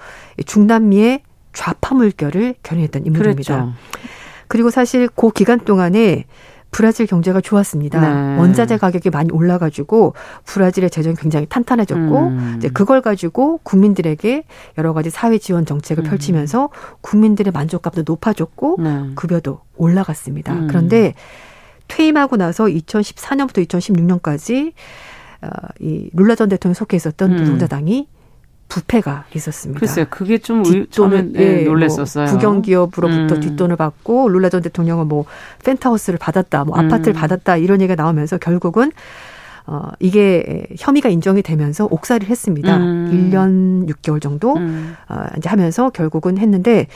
[0.44, 3.54] 중남미의 좌파 물결을 견인했던 인물입니다.
[3.54, 3.74] 그랬죠.
[4.48, 6.24] 그리고 사실 그 기간 동안에
[6.74, 8.00] 브라질 경제가 좋았습니다.
[8.00, 8.36] 네.
[8.36, 10.14] 원자재 가격이 많이 올라가지고
[10.44, 12.54] 브라질의 재정이 굉장히 탄탄해졌고 음.
[12.58, 14.42] 이제 그걸 가지고 국민들에게
[14.76, 16.10] 여러 가지 사회 지원 정책을 음.
[16.10, 16.70] 펼치면서
[17.00, 19.10] 국민들의 만족감도 높아졌고 네.
[19.14, 20.52] 급여도 올라갔습니다.
[20.52, 20.66] 음.
[20.66, 21.14] 그런데
[21.86, 24.72] 퇴임하고 나서 2014년부터 2016년까지
[25.42, 25.48] 어,
[25.78, 27.36] 이 룰라 전 대통령이 속해 있었던 음.
[27.36, 28.08] 노동자당이
[28.68, 29.78] 부패가 있었습니다.
[29.78, 32.24] 글쎄요, 그게 좀 뒷돈을 예, 예, 놀랬었어요.
[32.26, 33.40] 뭐 국영기업으로부터 음.
[33.40, 35.24] 뒷돈을 받고 룰라 전 대통령은 뭐
[35.64, 37.20] 펜트하우스를 받았다, 뭐 아파트를 음.
[37.20, 38.90] 받았다 이런 얘기가 나오면서 결국은
[39.66, 42.76] 어 이게 혐의가 인정이 되면서 옥살이를 했습니다.
[42.76, 43.30] 음.
[43.32, 44.94] 1년 6개월 정도 음.
[45.08, 46.86] 어 이제 하면서 결국은 했는데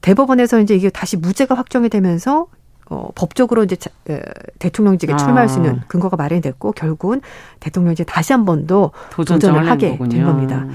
[0.00, 2.46] 대법원에서 이제 이게 다시 무죄가 확정이 되면서
[2.92, 3.76] 어, 법적으로 이제
[4.08, 4.20] 에,
[4.58, 5.84] 대통령직에 출마할 수 있는 아.
[5.86, 7.20] 근거가 마련됐고 결국은
[7.60, 10.08] 대통령직 다시 한 번 더 도전을 하게 거군요.
[10.10, 10.66] 된 겁니다.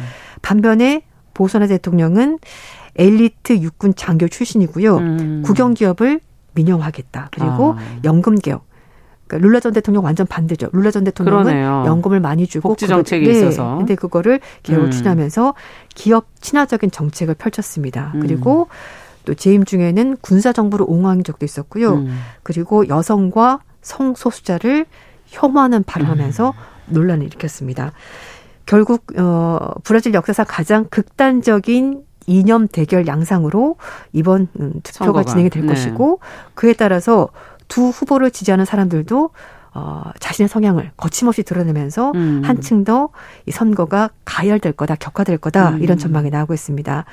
[0.46, 1.02] 반면에
[1.34, 2.38] 보소나 대통령은
[2.98, 4.98] 엘리트 육군 장교 출신이고요.
[4.98, 5.42] 음.
[5.44, 6.20] 국영기업을
[6.54, 7.30] 민영화하겠다.
[7.32, 8.00] 그리고 아.
[8.04, 8.64] 연금 개혁.
[9.26, 10.70] 그러니까 룰라 전 대통령 완전 반대죠.
[10.72, 11.84] 룰라 전 대통령은 그러네요.
[11.88, 13.78] 연금을 많이 주고 복지 정책이 그걸, 네, 있어서.
[13.78, 14.92] 근데 그거를 개혁을 음.
[14.92, 15.56] 추진하면서
[15.96, 18.12] 기업 친화적인 정책을 펼쳤습니다.
[18.14, 18.20] 음.
[18.20, 18.68] 그리고
[19.26, 21.94] 또 재임 중에는 군사 정부를 옹호한 적도 있었고요.
[21.94, 22.20] 음.
[22.44, 24.86] 그리고 여성과 성소수자를
[25.26, 26.94] 혐오하는 발언하면서 음.
[26.94, 27.94] 논란을 일으켰습니다.
[28.66, 33.76] 결국 어 브라질 역사상 가장 극단적인 이념 대결 양상으로
[34.12, 35.24] 이번 음, 투표가 선거가.
[35.24, 35.68] 진행이 될 네.
[35.70, 36.20] 것이고
[36.56, 37.30] 그에 따라서
[37.68, 39.30] 두 후보를 지지하는 사람들도
[39.78, 42.42] 어, 자신의 성향을 거침없이 드러내면서 음.
[42.46, 43.10] 한층 더
[43.46, 45.84] 이 선거가 가열될 거다, 격화될 거다 음.
[45.84, 47.06] 이런 전망이 나오고 있습니다.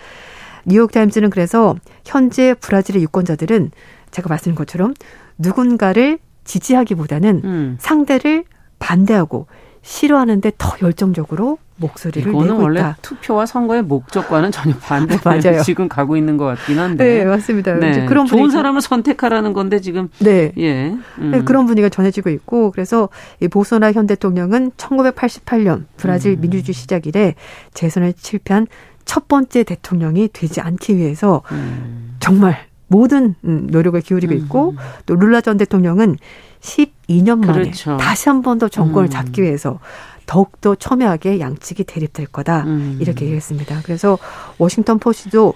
[0.67, 1.75] 뉴욕타임즈는 그래서
[2.07, 3.73] 현재 브라질의 유권자들은
[4.13, 4.95] 제가 말씀드린 것처럼
[5.39, 7.77] 누군가를 지지하기보다는 음.
[7.81, 8.45] 상대를
[8.79, 9.47] 반대하고
[9.83, 12.97] 싫어하는데 더 열정적으로 목소리를 이거는 내고 원래 있다.
[13.03, 15.63] 투표와 선거의 목적과는 전혀 반대 맞아요.
[15.63, 17.05] 지금 가고 있는 것 같긴 한데.
[17.05, 17.75] 네, 맞습니다.
[17.75, 18.07] 네.
[18.07, 21.31] 그런 좋은 사람을 선택하라는 건데 지금 네, 예, 음.
[21.33, 23.09] 네, 그런 분위기가 전해지고 있고 그래서
[23.41, 26.41] 이 보소나 현 대통령은 1988년 브라질 음.
[26.41, 27.35] 민주주의 시작 이래
[27.75, 28.69] 재선을 실패한
[29.05, 32.17] 첫 번째 대통령이 되지 않기 위해서 음.
[32.21, 34.77] 정말 모든 음, 노력을 기울이고 있고 음.
[35.07, 36.17] 또 룰라 전 대통령은
[36.63, 37.97] 12년 만에 그렇죠.
[37.97, 39.11] 다시 한 번 더 정권을 음.
[39.11, 39.79] 잡기 위해서
[40.27, 42.99] 더욱더 첨예하게 양측이 대립될 거다 음.
[43.01, 43.81] 이렇게 얘기했습니다.
[43.85, 44.19] 그래서
[44.59, 45.55] 워싱턴 포스도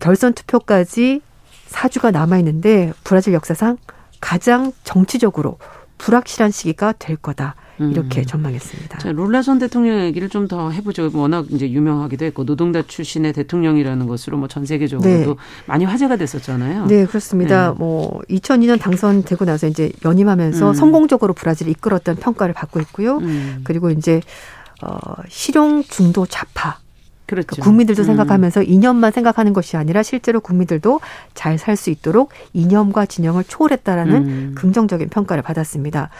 [0.00, 1.20] 결선 투표까지
[1.70, 3.78] 4주가 남아 있는데 브라질 역사상
[4.20, 5.58] 가장 정치적으로
[5.98, 7.54] 불확실한 시기가 될 거다.
[7.78, 8.24] 이렇게 음.
[8.24, 8.98] 전망했습니다.
[8.98, 11.10] 자, 룰라 전 대통령 얘기를 좀 더 해보죠.
[11.14, 15.36] 워낙 이제 유명하기도 했고 노동자 출신의 대통령이라는 것으로 뭐 전 세계적으로도 네.
[15.66, 16.86] 많이 화제가 됐었잖아요.
[16.86, 17.70] 네, 그렇습니다.
[17.70, 17.74] 네.
[17.78, 20.74] 뭐 2002년 당선되고 나서 이제 연임하면서 음.
[20.74, 23.18] 성공적으로 브라질을 이끌었던 평가를 받고 있고요.
[23.18, 23.60] 음.
[23.64, 24.20] 그리고 이제
[24.82, 24.98] 어
[25.28, 26.78] 실용 중도 좌파
[27.26, 27.46] 그렇죠.
[27.48, 28.04] 그러니까 국민들도 음.
[28.04, 31.00] 생각하면서 이념만 생각하는 것이 아니라 실제로 국민들도
[31.32, 34.52] 잘 살 수 있도록 이념과 진영을 초월했다라는 음.
[34.56, 36.10] 긍정적인 평가를 받았습니다.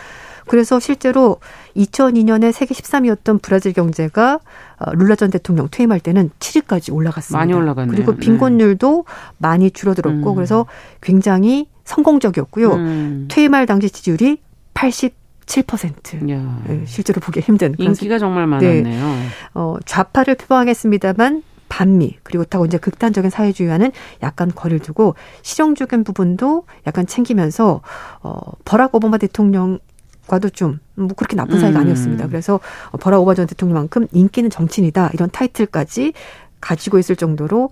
[0.46, 1.38] 그래서 실제로
[1.76, 4.40] 2002년에 세계 13위였던 브라질 경제가
[4.78, 7.38] 어, 룰라 전 대통령 퇴임할 때는 7위까지 올라갔습니다.
[7.38, 7.94] 많이 올라갔네요.
[7.94, 9.14] 그리고 빈곤율도 네.
[9.38, 10.34] 많이 줄어들었고 음.
[10.34, 10.66] 그래서
[11.00, 12.72] 굉장히 성공적이었고요.
[12.72, 13.28] 음.
[13.30, 14.38] 퇴임할 당시 지지율이
[14.74, 16.30] 87%.
[16.30, 16.62] 야.
[16.66, 17.74] 네, 실제로 보기 힘든.
[17.78, 18.82] 인기가 정말 많았네요.
[18.82, 19.26] 네.
[19.54, 23.90] 어, 좌파를 표방하겠습니다만 반미 그리고 타고 이제 극단적인 사회주의와는
[24.22, 27.80] 약간 거리를 두고 실용적인 부분도 약간 챙기면서
[28.22, 29.80] 어 버락 오바마 대통령
[30.26, 31.82] 과도 좀 뭐 그렇게 나쁜 사이가 음.
[31.82, 32.28] 아니었습니다.
[32.28, 32.60] 그래서
[33.00, 36.12] 버라 오바 전 대통령만큼 인기는 정치인이다 이런 타이틀까지
[36.60, 37.70] 가지고 있을 정도로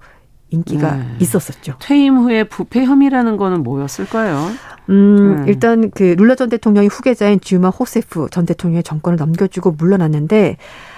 [0.50, 1.04] 인기가 네.
[1.20, 1.76] 있었었죠.
[1.80, 4.50] 퇴임 후에 부패 혐의라는 거는 뭐였을까요?
[4.90, 5.50] 음, 네.
[5.50, 10.91] 일단 그 룰라 전 대통령의 후계자인 지우마 호세프 전 대통령의 정권을 넘겨주고 물러났는데 아,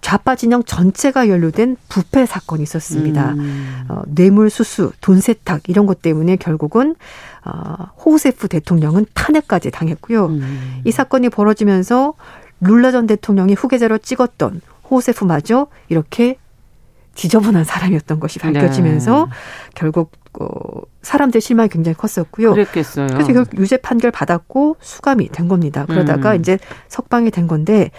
[0.00, 3.32] 좌파 진영 전체가 연루된 부패 사건이 있었습니다.
[3.32, 3.84] 음.
[3.88, 6.94] 어, 뇌물 수수, 돈 세탁 이런 것 때문에 결국은
[7.44, 10.26] 어, 호세프 대통령은 탄핵까지 당했고요.
[10.26, 10.80] 음.
[10.84, 12.14] 이 사건이 벌어지면서
[12.60, 16.36] 룰라 전 대통령이 후계자로 찍었던 호세프마저 이렇게
[17.14, 19.36] 지저분한 사람이었던 것이 밝혀지면서 네.
[19.74, 20.46] 결국 어,
[21.02, 22.52] 사람들 실망이 굉장히 컸었고요.
[22.52, 23.08] 그랬겠어요.
[23.08, 25.84] 그래서 결국 유죄 판결 받았고 수감이 된 겁니다.
[25.86, 26.40] 그러다가 음.
[26.40, 27.90] 이제 석방이 된 건데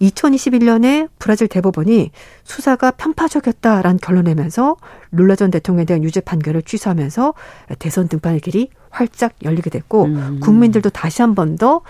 [0.00, 2.10] 2021년에 브라질 대법원이
[2.44, 4.76] 수사가 편파적이었다라는 결론 내면서
[5.12, 7.34] 룰라 전 대통령에 대한 유죄 판결을 취소하면서
[7.78, 10.40] 대선 등판의 길이 활짝 열리게 됐고 음.
[10.40, 11.80] 국민들도 다시 한 번 더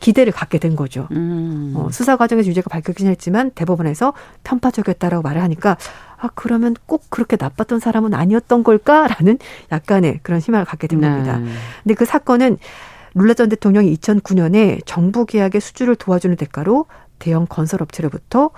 [0.00, 1.08] 기대를 갖게 된 거죠.
[1.12, 1.72] 음.
[1.76, 5.76] 어, 수사 과정에서 유죄가 밝혀지긴 했지만 대법원에서 편파적이었다라고 말을 하니까
[6.18, 9.38] 아 그러면 꼭 그렇게 나빴던 사람은 아니었던 걸까라는
[9.72, 11.08] 약간의 그런 희망을 갖게 된 네.
[11.08, 11.40] 겁니다.
[11.82, 12.58] 근데 그 사건은
[13.14, 16.86] 룰라 전 대통령이 2009년에 정부 계약의 수주를 도와주는 대가로
[17.18, 18.50] 대형 건설 업체로부터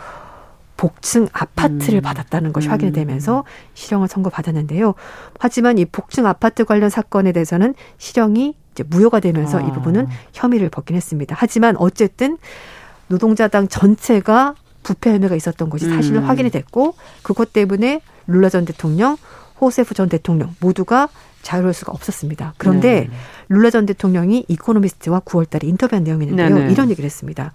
[0.76, 2.02] 복층 아파트를 음.
[2.02, 2.72] 받았다는 것이 음.
[2.72, 3.44] 확인되면서
[3.74, 4.94] 실형을 선고받았는데요.
[5.38, 9.62] 하지만 이 복층 아파트 관련 사건에 대해서는 실형이 이제 무효가 되면서 아.
[9.62, 11.34] 이 부분은 혐의를 벗긴 했습니다.
[11.38, 12.36] 하지만 어쨌든
[13.08, 16.24] 노동자당 전체가 부패 혐의가 있었던 것이 사실로 음.
[16.24, 19.16] 확인이 됐고 그것 때문에 룰라 전 대통령,
[19.60, 21.08] 호세프 전 대통령 모두가
[21.42, 22.54] 자유로울 수가 없었습니다.
[22.58, 23.16] 그런데 네.
[23.48, 26.54] 룰라 전 대통령이 이코노미스트와 9월달에 인터뷰한 내용이 있는데요.
[26.54, 26.72] 네네.
[26.72, 27.52] 이런 얘기를 했습니다.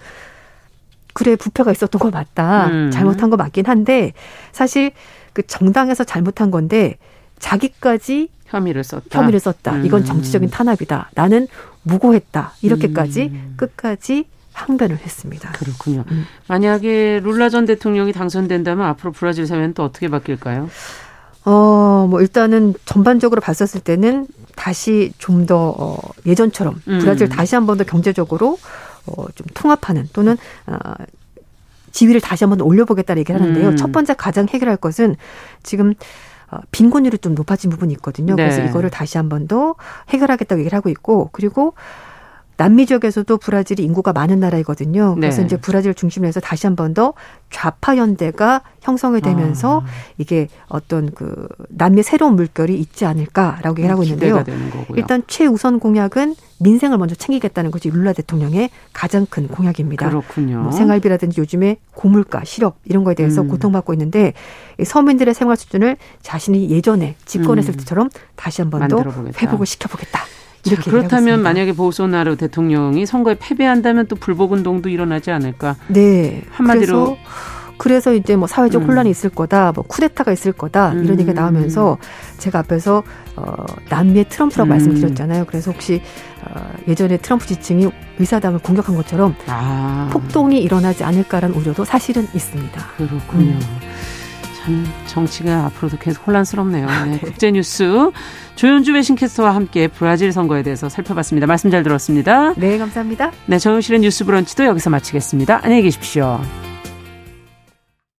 [1.14, 2.68] 그래 부패가 있었던 거 맞다.
[2.68, 2.92] 음.
[2.92, 4.14] 잘못한 거 맞긴 한데
[4.52, 4.92] 사실
[5.34, 6.98] 그 정당에서 잘못한 건데
[7.40, 9.20] 자기까지 혐의를 썼다.
[9.20, 9.76] 혐의를 썼다.
[9.76, 9.86] 음.
[9.86, 11.12] 이건 정치적인 탄압이다.
[11.16, 11.48] 나는
[11.84, 12.54] 무고했다.
[12.62, 13.54] 이렇게까지 음.
[13.58, 15.52] 끝까지 항변을 했습니다.
[15.54, 16.04] 그렇군요.
[16.12, 16.26] 음.
[16.48, 20.70] 만약에 룰라 전 대통령이 당선된다면 앞으로 브라질 사회는 또 어떻게 바뀔까요?
[21.46, 27.00] 어, 뭐 일단은 전반적으로 봤었을 때는 다시 좀더 어, 예전처럼 음.
[27.00, 28.60] 브라질 다시 한 번 더 경제적으로
[29.08, 30.38] 어, 좀 통합하는 또는
[30.68, 30.76] 어,
[31.92, 33.70] 지위를 다시 한번 올려보겠다는 얘기를 하는데요.
[33.70, 33.76] 음.
[33.78, 35.16] 첫 번째 가장 해결할 것은
[35.64, 35.94] 지금
[36.50, 38.36] 어, 빈곤율이 좀 높아진 부분이 있거든요.
[38.36, 38.44] 네.
[38.44, 39.76] 그래서 이거를 다시 한 번 더
[40.10, 41.74] 해결하겠다고 얘기를 하고 있고 그리고
[42.62, 45.16] 남미 지역에서도 브라질이 인구가 많은 나라이거든요.
[45.16, 45.46] 그래서 네.
[45.48, 47.14] 이제 브라질 중심으로 해서 다시 한 번 더
[47.50, 49.86] 좌파 연대가 형성이 되면서 아.
[50.18, 54.44] 이게 어떤 그 남미의 새로운 물결이 있지 않을까라고 얘기를 하고 있는데요.
[54.96, 60.08] 일단 최우선 공약은 민생을 먼저 챙기겠다는 것이 룰라 대통령의 가장 큰 공약입니다.
[60.10, 60.60] 그렇군요.
[60.62, 63.48] 뭐 생활비라든지 요즘에 고물가, 실업 이런 거에 대해서 음.
[63.48, 64.34] 고통받고 있는데
[64.84, 67.78] 서민들의 생활 수준을 자신이 예전에 집권했을 음.
[67.78, 69.04] 때처럼 다시 한 번 더
[69.42, 70.22] 회복을 시켜보겠다.
[70.64, 75.76] 그렇다면 만약에 보소나루 대통령이 선거에 패배한다면 또 불복 운동도 일어나지 않을까?
[75.88, 76.44] 네.
[76.52, 77.18] 한마디로 그래서,
[77.78, 78.88] 그래서 이제 뭐 사회적 음.
[78.90, 81.12] 혼란이 있을 거다, 뭐 쿠데타가 있을 거다 이런 음.
[81.14, 81.98] 얘기가 나오면서
[82.38, 83.02] 제가 앞에서
[83.36, 84.70] 어, 남미의 트럼프라고 음.
[84.70, 85.46] 말씀드렸잖아요.
[85.46, 86.02] 그래서 혹시
[86.44, 87.90] 어, 예전에 트럼프 지층이
[88.20, 90.10] 의사당을 공격한 것처럼 아.
[90.12, 92.82] 폭동이 일어나지 않을까라는 우려도 사실은 있습니다.
[92.98, 93.58] 그렇군요.
[94.68, 94.86] 음.
[95.08, 96.88] 참 정치가 앞으로도 계속 혼란스럽네요.
[97.06, 98.12] 네, 국제뉴스
[98.56, 101.48] 조현주 외신캐스터와 함께 브라질 선거에 대해서 살펴봤습니다.
[101.48, 102.54] 말씀 잘 들었습니다.
[102.56, 103.32] 네, 감사합니다.
[103.46, 105.62] 네, 정영실의 뉴스 브런치도 여기서 마치겠습니다.
[105.64, 106.42] 안녕히 계십시오.